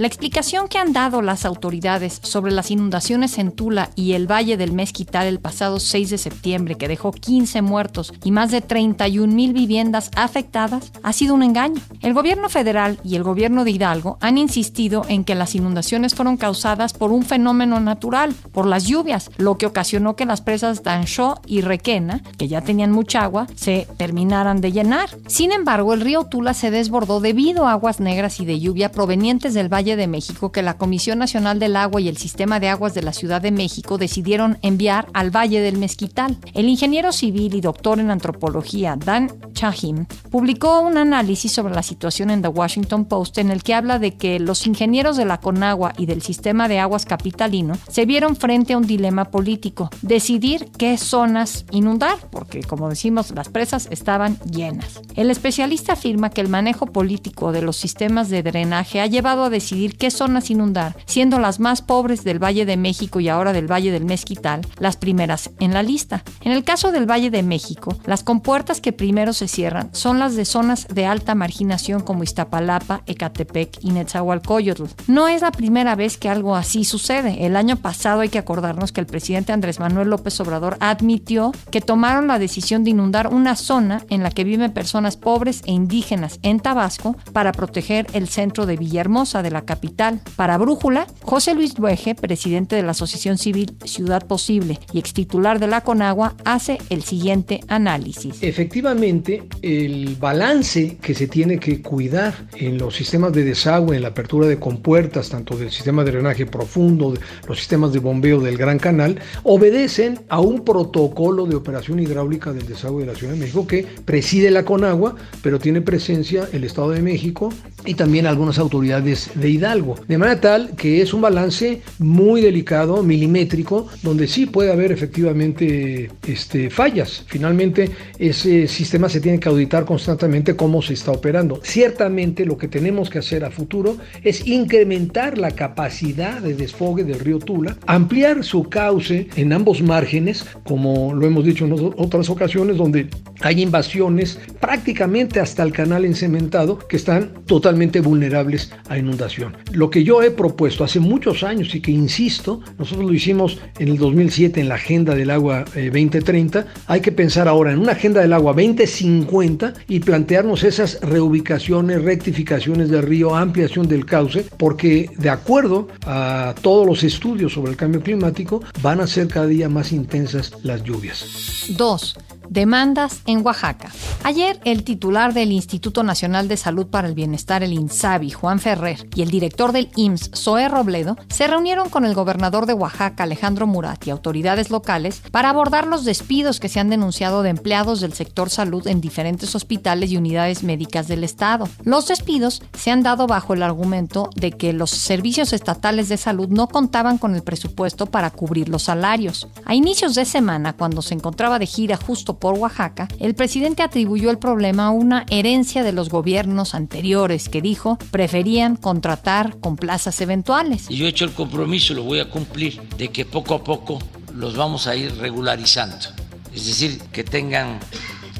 La 0.00 0.06
explicación 0.06 0.68
que 0.68 0.78
han 0.78 0.94
dado 0.94 1.20
las 1.20 1.44
autoridades 1.44 2.20
sobre 2.22 2.52
las 2.52 2.70
inundaciones 2.70 3.36
en 3.36 3.52
Tula 3.52 3.90
y 3.96 4.14
el 4.14 4.26
Valle 4.26 4.56
del 4.56 4.72
Mezquital 4.72 5.26
el 5.26 5.40
pasado 5.40 5.78
6 5.78 6.08
de 6.08 6.16
septiembre, 6.16 6.76
que 6.76 6.88
dejó 6.88 7.12
15 7.12 7.60
muertos 7.60 8.14
y 8.24 8.30
más 8.30 8.50
de 8.50 8.62
31 8.62 9.30
mil 9.30 9.52
viviendas 9.52 10.10
afectadas, 10.16 10.90
ha 11.02 11.12
sido 11.12 11.34
un 11.34 11.42
engaño. 11.42 11.82
El 12.00 12.14
gobierno 12.14 12.48
federal 12.48 12.98
y 13.04 13.16
el 13.16 13.22
gobierno 13.22 13.62
de 13.62 13.72
Hidalgo 13.72 14.16
han 14.22 14.38
insistido 14.38 15.04
en 15.06 15.22
que 15.22 15.34
las 15.34 15.54
inundaciones 15.54 16.14
fueron 16.14 16.38
causadas 16.38 16.94
por 16.94 17.12
un 17.12 17.22
fenómeno 17.22 17.78
natural, 17.78 18.32
por 18.52 18.64
las 18.64 18.84
lluvias, 18.84 19.30
lo 19.36 19.58
que 19.58 19.66
ocasionó 19.66 20.16
que 20.16 20.24
las 20.24 20.40
presas 20.40 20.82
Danshó 20.82 21.42
y 21.44 21.60
Requena, 21.60 22.22
que 22.38 22.48
ya 22.48 22.62
tenían 22.62 22.90
mucha 22.90 23.22
agua, 23.22 23.48
se 23.54 23.86
terminaran 23.98 24.62
de 24.62 24.72
llenar. 24.72 25.10
Sin 25.26 25.52
embargo, 25.52 25.92
el 25.92 26.00
río 26.00 26.24
Tula 26.24 26.54
se 26.54 26.70
desbordó 26.70 27.20
debido 27.20 27.66
a 27.66 27.72
aguas 27.72 28.00
negras 28.00 28.40
y 28.40 28.46
de 28.46 28.60
lluvia 28.60 28.90
provenientes 28.92 29.52
del 29.52 29.68
Valle 29.68 29.89
Valle 29.90 29.96
de 29.96 30.06
México 30.06 30.52
que 30.52 30.62
la 30.62 30.76
Comisión 30.76 31.18
Nacional 31.18 31.58
del 31.58 31.74
Agua 31.74 32.00
y 32.00 32.08
el 32.08 32.16
Sistema 32.16 32.60
de 32.60 32.68
Aguas 32.68 32.94
de 32.94 33.02
la 33.02 33.12
Ciudad 33.12 33.42
de 33.42 33.50
México 33.50 33.98
decidieron 33.98 34.56
enviar 34.62 35.08
al 35.14 35.34
Valle 35.34 35.60
del 35.60 35.78
Mezquital. 35.78 36.38
El 36.54 36.68
ingeniero 36.68 37.10
civil 37.10 37.56
y 37.56 37.60
doctor 37.60 37.98
en 37.98 38.12
antropología 38.12 38.94
Dan 38.96 39.32
Chahim 39.52 40.06
publicó 40.30 40.80
un 40.80 40.96
análisis 40.96 41.50
sobre 41.50 41.74
la 41.74 41.82
situación 41.82 42.30
en 42.30 42.40
The 42.40 42.48
Washington 42.48 43.06
Post 43.06 43.38
en 43.38 43.50
el 43.50 43.64
que 43.64 43.74
habla 43.74 43.98
de 43.98 44.16
que 44.16 44.38
los 44.38 44.64
ingenieros 44.68 45.16
de 45.16 45.24
la 45.24 45.40
Conagua 45.40 45.92
y 45.98 46.06
del 46.06 46.22
Sistema 46.22 46.68
de 46.68 46.78
Aguas 46.78 47.04
Capitalino 47.04 47.76
se 47.88 48.06
vieron 48.06 48.36
frente 48.36 48.74
a 48.74 48.78
un 48.78 48.86
dilema 48.86 49.24
político, 49.24 49.90
decidir 50.02 50.70
qué 50.78 50.98
zonas 50.98 51.64
inundar, 51.72 52.16
porque 52.30 52.62
como 52.62 52.88
decimos, 52.88 53.32
las 53.32 53.48
presas 53.48 53.88
estaban 53.90 54.38
llenas. 54.40 55.00
El 55.16 55.32
especialista 55.32 55.94
afirma 55.94 56.30
que 56.30 56.42
el 56.42 56.48
manejo 56.48 56.86
político 56.86 57.50
de 57.50 57.62
los 57.62 57.76
sistemas 57.76 58.28
de 58.28 58.44
drenaje 58.44 59.00
ha 59.00 59.06
llevado 59.06 59.42
a 59.42 59.50
decidir 59.50 59.79
qué 59.88 60.10
zonas 60.10 60.50
inundar, 60.50 60.96
siendo 61.06 61.38
las 61.38 61.60
más 61.60 61.82
pobres 61.82 62.24
del 62.24 62.42
Valle 62.42 62.66
de 62.66 62.76
México 62.76 63.20
y 63.20 63.28
ahora 63.28 63.52
del 63.52 63.70
Valle 63.70 63.90
del 63.90 64.04
Mezquital 64.04 64.60
las 64.78 64.96
primeras 64.96 65.50
en 65.58 65.72
la 65.72 65.82
lista. 65.82 66.22
En 66.42 66.52
el 66.52 66.64
caso 66.64 66.92
del 66.92 67.10
Valle 67.10 67.30
de 67.30 67.42
México, 67.42 67.96
las 68.06 68.22
compuertas 68.22 68.80
que 68.80 68.92
primero 68.92 69.32
se 69.32 69.48
cierran 69.48 69.90
son 69.92 70.18
las 70.18 70.36
de 70.36 70.44
zonas 70.44 70.86
de 70.88 71.06
alta 71.06 71.34
marginación 71.34 72.00
como 72.00 72.22
Iztapalapa, 72.22 73.02
Ecatepec 73.06 73.78
y 73.80 73.90
Netzahualcoyotl. 73.90 74.84
No 75.06 75.28
es 75.28 75.42
la 75.42 75.52
primera 75.52 75.94
vez 75.94 76.18
que 76.18 76.28
algo 76.28 76.56
así 76.56 76.84
sucede. 76.84 77.46
El 77.46 77.56
año 77.56 77.76
pasado 77.76 78.20
hay 78.20 78.28
que 78.28 78.38
acordarnos 78.38 78.92
que 78.92 79.00
el 79.00 79.06
presidente 79.06 79.52
Andrés 79.52 79.80
Manuel 79.80 80.10
López 80.10 80.38
Obrador 80.40 80.76
admitió 80.80 81.52
que 81.70 81.80
tomaron 81.80 82.26
la 82.26 82.38
decisión 82.38 82.84
de 82.84 82.90
inundar 82.90 83.28
una 83.28 83.56
zona 83.56 84.04
en 84.08 84.22
la 84.22 84.30
que 84.30 84.44
viven 84.44 84.72
personas 84.72 85.16
pobres 85.16 85.62
e 85.66 85.72
indígenas 85.72 86.38
en 86.42 86.60
Tabasco 86.60 87.16
para 87.32 87.52
proteger 87.52 88.06
el 88.12 88.28
centro 88.28 88.66
de 88.66 88.76
Villahermosa 88.76 89.42
de 89.42 89.50
la 89.50 89.59
capital. 89.62 90.20
Para 90.36 90.58
Brújula, 90.58 91.06
José 91.22 91.54
Luis 91.54 91.74
Dueje, 91.74 92.14
presidente 92.14 92.76
de 92.76 92.82
la 92.82 92.92
Asociación 92.92 93.38
Civil 93.38 93.76
Ciudad 93.84 94.26
Posible 94.26 94.78
y 94.92 94.98
extitular 94.98 95.58
de 95.58 95.66
la 95.66 95.82
Conagua, 95.82 96.34
hace 96.44 96.78
el 96.90 97.02
siguiente 97.02 97.60
análisis. 97.68 98.42
Efectivamente, 98.42 99.44
el 99.62 100.16
balance 100.16 100.96
que 101.00 101.14
se 101.14 101.26
tiene 101.26 101.58
que 101.58 101.82
cuidar 101.82 102.34
en 102.56 102.78
los 102.78 102.96
sistemas 102.96 103.32
de 103.32 103.44
desagüe, 103.44 103.96
en 103.96 104.02
la 104.02 104.08
apertura 104.08 104.46
de 104.46 104.58
compuertas, 104.58 105.28
tanto 105.28 105.56
del 105.56 105.70
sistema 105.70 106.04
de 106.04 106.12
drenaje 106.12 106.46
profundo, 106.46 107.14
los 107.48 107.58
sistemas 107.58 107.92
de 107.92 107.98
bombeo 107.98 108.40
del 108.40 108.56
Gran 108.56 108.78
Canal, 108.78 109.18
obedecen 109.42 110.20
a 110.28 110.40
un 110.40 110.64
protocolo 110.64 111.46
de 111.46 111.56
operación 111.56 112.00
hidráulica 112.00 112.52
del 112.52 112.66
desagüe 112.66 113.02
de 113.02 113.12
la 113.12 113.18
Ciudad 113.18 113.34
de 113.34 113.38
México 113.38 113.66
que 113.66 113.86
preside 114.04 114.50
la 114.50 114.64
Conagua, 114.64 115.16
pero 115.42 115.58
tiene 115.58 115.80
presencia 115.80 116.48
el 116.52 116.64
Estado 116.64 116.90
de 116.90 117.02
México 117.02 117.52
y 117.84 117.94
también 117.94 118.26
algunas 118.26 118.58
autoridades 118.58 119.30
de 119.34 119.49
Hidalgo. 119.50 119.96
De 120.06 120.18
manera 120.18 120.40
tal 120.40 120.76
que 120.76 121.02
es 121.02 121.12
un 121.12 121.20
balance 121.20 121.82
muy 121.98 122.40
delicado, 122.40 123.02
milimétrico, 123.02 123.88
donde 124.02 124.26
sí 124.26 124.46
puede 124.46 124.72
haber 124.72 124.92
efectivamente 124.92 126.10
este, 126.26 126.70
fallas. 126.70 127.24
Finalmente, 127.26 127.90
ese 128.18 128.68
sistema 128.68 129.08
se 129.08 129.20
tiene 129.20 129.40
que 129.40 129.48
auditar 129.48 129.84
constantemente 129.84 130.56
cómo 130.56 130.82
se 130.82 130.94
está 130.94 131.12
operando. 131.12 131.60
Ciertamente 131.62 132.44
lo 132.44 132.56
que 132.56 132.68
tenemos 132.68 133.10
que 133.10 133.18
hacer 133.18 133.44
a 133.44 133.50
futuro 133.50 133.96
es 134.22 134.46
incrementar 134.46 135.38
la 135.38 135.52
capacidad 135.52 136.40
de 136.40 136.54
desfogue 136.54 137.04
del 137.04 137.20
río 137.20 137.38
Tula, 137.38 137.76
ampliar 137.86 138.44
su 138.44 138.64
cauce 138.64 139.28
en 139.36 139.52
ambos 139.52 139.82
márgenes, 139.82 140.44
como 140.64 141.14
lo 141.14 141.26
hemos 141.26 141.44
dicho 141.44 141.64
en 141.64 141.72
otras 141.96 142.30
ocasiones, 142.30 142.76
donde 142.76 143.08
hay 143.40 143.62
invasiones 143.62 144.38
prácticamente 144.60 145.40
hasta 145.40 145.62
el 145.62 145.72
canal 145.72 146.04
encementado 146.04 146.78
que 146.78 146.96
están 146.96 147.32
totalmente 147.46 148.00
vulnerables 148.00 148.72
a 148.88 148.98
inundación. 148.98 149.56
Lo 149.72 149.90
que 149.90 150.04
yo 150.04 150.22
he 150.22 150.30
propuesto 150.30 150.84
hace 150.84 151.00
muchos 151.00 151.42
años 151.42 151.74
y 151.74 151.80
que 151.80 151.90
insisto, 151.90 152.60
nosotros 152.78 153.06
lo 153.06 153.14
hicimos 153.14 153.58
en 153.78 153.88
el 153.88 153.98
2007 153.98 154.60
en 154.60 154.68
la 154.68 154.74
Agenda 154.76 155.14
del 155.14 155.30
Agua 155.30 155.64
2030, 155.74 156.60
eh, 156.60 156.64
hay 156.86 157.00
que 157.00 157.12
pensar 157.12 157.48
ahora 157.48 157.72
en 157.72 157.78
una 157.78 157.92
Agenda 157.92 158.20
del 158.20 158.32
Agua 158.32 158.52
2050 158.52 159.74
y 159.88 160.00
plantearnos 160.00 160.64
esas 160.64 161.00
reubicaciones, 161.00 162.02
rectificaciones 162.02 162.90
del 162.90 163.02
río, 163.02 163.34
ampliación 163.34 163.88
del 163.88 164.06
cauce, 164.06 164.44
porque 164.56 165.10
de 165.18 165.30
acuerdo 165.30 165.88
a 166.06 166.54
todos 166.60 166.86
los 166.86 167.02
estudios 167.04 167.52
sobre 167.52 167.72
el 167.72 167.76
cambio 167.76 168.02
climático, 168.02 168.62
van 168.82 169.00
a 169.00 169.06
ser 169.06 169.28
cada 169.28 169.46
día 169.46 169.68
más 169.68 169.92
intensas 169.92 170.52
las 170.62 170.82
lluvias. 170.82 171.66
2. 171.76 172.16
Demandas 172.50 173.22
en 173.26 173.46
Oaxaca. 173.46 173.92
Ayer, 174.24 174.58
el 174.64 174.82
titular 174.82 175.32
del 175.32 175.52
Instituto 175.52 176.02
Nacional 176.02 176.48
de 176.48 176.56
Salud 176.56 176.88
para 176.88 177.06
el 177.06 177.14
Bienestar, 177.14 177.62
el 177.62 177.72
INSABI, 177.72 178.32
Juan 178.32 178.58
Ferrer, 178.58 179.08
y 179.14 179.22
el 179.22 179.30
director 179.30 179.70
del 179.70 179.88
IMSS, 179.94 180.32
Zoe 180.34 180.68
Robledo, 180.68 181.16
se 181.28 181.46
reunieron 181.46 181.88
con 181.90 182.04
el 182.04 182.12
gobernador 182.12 182.66
de 182.66 182.72
Oaxaca, 182.72 183.22
Alejandro 183.22 183.68
Murat, 183.68 184.04
y 184.04 184.10
autoridades 184.10 184.68
locales 184.68 185.22
para 185.30 185.50
abordar 185.50 185.86
los 185.86 186.04
despidos 186.04 186.58
que 186.58 186.68
se 186.68 186.80
han 186.80 186.90
denunciado 186.90 187.44
de 187.44 187.50
empleados 187.50 188.00
del 188.00 188.14
sector 188.14 188.50
salud 188.50 188.84
en 188.88 189.00
diferentes 189.00 189.54
hospitales 189.54 190.10
y 190.10 190.16
unidades 190.16 190.64
médicas 190.64 191.06
del 191.06 191.22
Estado. 191.22 191.68
Los 191.84 192.08
despidos 192.08 192.64
se 192.76 192.90
han 192.90 193.04
dado 193.04 193.28
bajo 193.28 193.54
el 193.54 193.62
argumento 193.62 194.28
de 194.34 194.50
que 194.50 194.72
los 194.72 194.90
servicios 194.90 195.52
estatales 195.52 196.08
de 196.08 196.16
salud 196.16 196.48
no 196.48 196.66
contaban 196.66 197.16
con 197.16 197.36
el 197.36 197.44
presupuesto 197.44 198.06
para 198.06 198.32
cubrir 198.32 198.68
los 198.68 198.82
salarios. 198.82 199.46
A 199.64 199.76
inicios 199.76 200.16
de 200.16 200.24
semana, 200.24 200.72
cuando 200.72 201.00
se 201.00 201.14
encontraba 201.14 201.60
de 201.60 201.66
gira 201.66 201.96
justo 201.96 202.39
por 202.40 202.58
Oaxaca, 202.58 203.06
el 203.20 203.34
presidente 203.34 203.82
atribuyó 203.82 204.30
el 204.30 204.38
problema 204.38 204.86
a 204.86 204.90
una 204.90 205.26
herencia 205.30 205.84
de 205.84 205.92
los 205.92 206.08
gobiernos 206.08 206.74
anteriores 206.74 207.48
que 207.48 207.62
dijo 207.62 207.98
preferían 208.10 208.76
contratar 208.76 209.58
con 209.60 209.76
plazas 209.76 210.20
eventuales. 210.20 210.86
Y 210.88 210.96
yo 210.96 211.06
he 211.06 211.10
hecho 211.10 211.24
el 211.24 211.32
compromiso, 211.32 211.94
lo 211.94 212.02
voy 212.02 212.18
a 212.18 212.28
cumplir, 212.28 212.80
de 212.96 213.08
que 213.08 213.24
poco 213.24 213.54
a 213.54 213.62
poco 213.62 213.98
los 214.34 214.56
vamos 214.56 214.86
a 214.86 214.96
ir 214.96 215.14
regularizando. 215.16 216.08
Es 216.54 216.66
decir, 216.66 217.00
que 217.12 217.22
tengan 217.22 217.78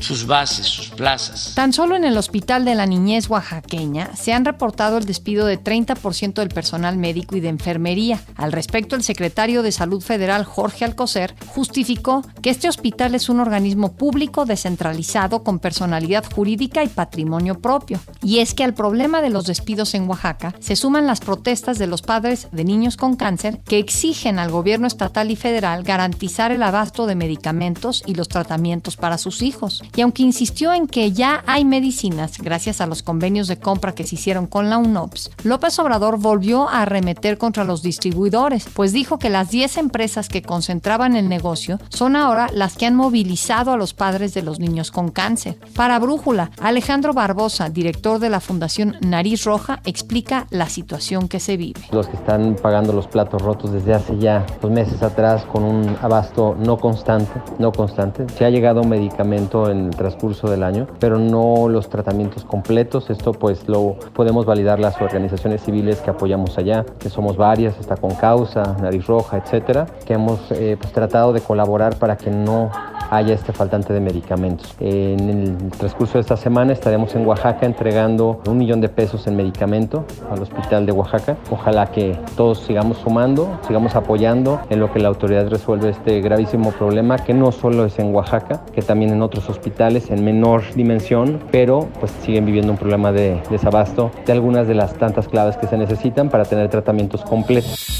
sus 0.00 0.26
bases, 0.26 0.66
sus 0.66 0.88
plazas. 0.88 1.52
Tan 1.54 1.72
solo 1.72 1.94
en 1.94 2.04
el 2.04 2.16
Hospital 2.16 2.64
de 2.64 2.74
la 2.74 2.86
Niñez 2.86 3.28
Oaxaqueña 3.28 4.16
se 4.16 4.32
han 4.32 4.44
reportado 4.44 4.98
el 4.98 5.04
despido 5.04 5.46
de 5.46 5.62
30% 5.62 6.34
del 6.34 6.48
personal 6.48 6.96
médico 6.96 7.36
y 7.36 7.40
de 7.40 7.48
enfermería. 7.48 8.20
Al 8.36 8.52
respecto, 8.52 8.96
el 8.96 9.02
secretario 9.02 9.62
de 9.62 9.72
Salud 9.72 10.02
Federal, 10.02 10.44
Jorge 10.44 10.84
Alcocer, 10.84 11.34
justificó 11.46 12.22
que 12.42 12.50
este 12.50 12.68
hospital 12.68 13.14
es 13.14 13.28
un 13.28 13.40
organismo 13.40 13.92
público 13.92 14.46
descentralizado 14.46 15.44
con 15.44 15.58
personalidad 15.58 16.24
jurídica 16.32 16.82
y 16.82 16.88
patrimonio 16.88 17.58
propio. 17.60 18.00
Y 18.22 18.38
es 18.38 18.54
que 18.54 18.64
al 18.64 18.74
problema 18.74 19.22
de 19.22 19.30
los 19.30 19.46
despidos 19.46 19.94
en 19.94 20.08
Oaxaca 20.08 20.54
se 20.60 20.76
suman 20.76 21.06
las 21.06 21.20
protestas 21.20 21.78
de 21.78 21.86
los 21.86 22.02
padres 22.02 22.48
de 22.52 22.64
niños 22.64 22.96
con 22.96 23.16
cáncer 23.16 23.60
que 23.64 23.78
exigen 23.78 24.38
al 24.38 24.50
gobierno 24.50 24.86
estatal 24.86 25.30
y 25.30 25.36
federal 25.36 25.82
garantizar 25.82 26.52
el 26.52 26.62
abasto 26.62 27.06
de 27.06 27.14
medicamentos 27.14 28.02
y 28.06 28.14
los 28.14 28.28
tratamientos 28.28 28.96
para 28.96 29.18
sus 29.18 29.42
hijos 29.42 29.82
y 29.96 30.02
aunque 30.02 30.22
insistió 30.22 30.72
en 30.72 30.86
que 30.86 31.12
ya 31.12 31.42
hay 31.46 31.64
medicinas 31.64 32.38
gracias 32.38 32.80
a 32.80 32.86
los 32.86 33.02
convenios 33.02 33.48
de 33.48 33.58
compra 33.58 33.94
que 33.94 34.06
se 34.06 34.14
hicieron 34.14 34.46
con 34.46 34.70
la 34.70 34.78
UNOPS, 34.78 35.30
López 35.44 35.78
Obrador 35.78 36.18
volvió 36.18 36.68
a 36.68 36.82
arremeter 36.82 37.38
contra 37.38 37.64
los 37.64 37.82
distribuidores, 37.82 38.66
pues 38.72 38.92
dijo 38.92 39.18
que 39.18 39.30
las 39.30 39.50
10 39.50 39.78
empresas 39.78 40.28
que 40.28 40.42
concentraban 40.42 41.16
el 41.16 41.28
negocio 41.28 41.78
son 41.88 42.16
ahora 42.16 42.48
las 42.52 42.76
que 42.76 42.86
han 42.86 42.96
movilizado 42.96 43.72
a 43.72 43.76
los 43.76 43.94
padres 43.94 44.34
de 44.34 44.42
los 44.42 44.58
niños 44.58 44.90
con 44.90 45.10
cáncer. 45.10 45.58
Para 45.74 45.98
Brújula, 45.98 46.50
Alejandro 46.60 47.12
Barbosa, 47.12 47.70
director 47.70 48.18
de 48.18 48.30
la 48.30 48.40
Fundación 48.40 48.96
Nariz 49.00 49.44
Roja, 49.44 49.80
explica 49.84 50.46
la 50.50 50.68
situación 50.68 51.28
que 51.28 51.40
se 51.40 51.56
vive. 51.56 51.80
Los 51.90 52.08
que 52.08 52.16
están 52.16 52.56
pagando 52.60 52.92
los 52.92 53.06
platos 53.06 53.42
rotos 53.42 53.72
desde 53.72 53.94
hace 53.94 54.18
ya 54.18 54.46
dos 54.60 54.70
meses 54.70 55.02
atrás 55.02 55.44
con 55.44 55.64
un 55.64 55.96
abasto 56.00 56.56
no 56.58 56.76
constante, 56.78 57.32
no 57.58 57.72
constante. 57.72 58.26
Se 58.36 58.44
ha 58.44 58.50
llegado 58.50 58.84
medicamento 58.84 59.70
en 59.70 59.79
el 59.86 59.96
transcurso 59.96 60.50
del 60.50 60.62
año, 60.62 60.86
pero 60.98 61.18
no 61.18 61.68
los 61.68 61.88
tratamientos 61.88 62.44
completos. 62.44 63.10
Esto 63.10 63.32
pues 63.32 63.68
lo 63.68 63.96
podemos 64.14 64.46
validar 64.46 64.78
las 64.78 65.00
organizaciones 65.00 65.62
civiles 65.62 66.00
que 66.00 66.10
apoyamos 66.10 66.58
allá, 66.58 66.84
que 66.98 67.10
somos 67.10 67.36
varias, 67.36 67.78
está 67.78 67.96
con 67.96 68.14
causa, 68.14 68.76
Nariz 68.80 69.06
Roja, 69.06 69.38
etcétera, 69.38 69.86
que 70.06 70.14
hemos 70.14 70.40
eh, 70.52 70.76
pues, 70.80 70.92
tratado 70.92 71.32
de 71.32 71.40
colaborar 71.40 71.98
para 71.98 72.16
que 72.16 72.30
no 72.30 72.70
haya 73.10 73.34
este 73.34 73.52
faltante 73.52 73.92
de 73.92 74.00
medicamentos. 74.00 74.74
En 74.80 75.28
el 75.28 75.70
transcurso 75.72 76.14
de 76.14 76.20
esta 76.20 76.36
semana 76.36 76.72
estaremos 76.72 77.14
en 77.14 77.26
Oaxaca 77.26 77.66
entregando 77.66 78.40
un 78.46 78.58
millón 78.58 78.80
de 78.80 78.88
pesos 78.88 79.26
en 79.26 79.36
medicamento 79.36 80.04
al 80.30 80.40
hospital 80.40 80.86
de 80.86 80.92
Oaxaca. 80.92 81.36
Ojalá 81.50 81.86
que 81.86 82.18
todos 82.36 82.60
sigamos 82.60 82.98
sumando, 82.98 83.58
sigamos 83.66 83.94
apoyando 83.96 84.60
en 84.70 84.80
lo 84.80 84.92
que 84.92 85.00
la 85.00 85.08
autoridad 85.08 85.48
resuelve 85.48 85.90
este 85.90 86.20
gravísimo 86.20 86.70
problema 86.72 87.18
que 87.18 87.34
no 87.34 87.52
solo 87.52 87.84
es 87.84 87.98
en 87.98 88.14
Oaxaca, 88.14 88.62
que 88.72 88.82
también 88.82 89.12
en 89.12 89.22
otros 89.22 89.48
hospitales 89.48 90.10
en 90.10 90.24
menor 90.24 90.62
dimensión, 90.74 91.40
pero 91.50 91.88
pues 91.98 92.12
siguen 92.22 92.46
viviendo 92.46 92.72
un 92.72 92.78
problema 92.78 93.12
de 93.12 93.42
desabasto 93.50 94.10
de 94.24 94.32
algunas 94.32 94.68
de 94.68 94.74
las 94.74 94.94
tantas 94.94 95.28
claves 95.28 95.56
que 95.56 95.66
se 95.66 95.76
necesitan 95.76 96.30
para 96.30 96.44
tener 96.44 96.68
tratamientos 96.68 97.22
completos. 97.22 97.99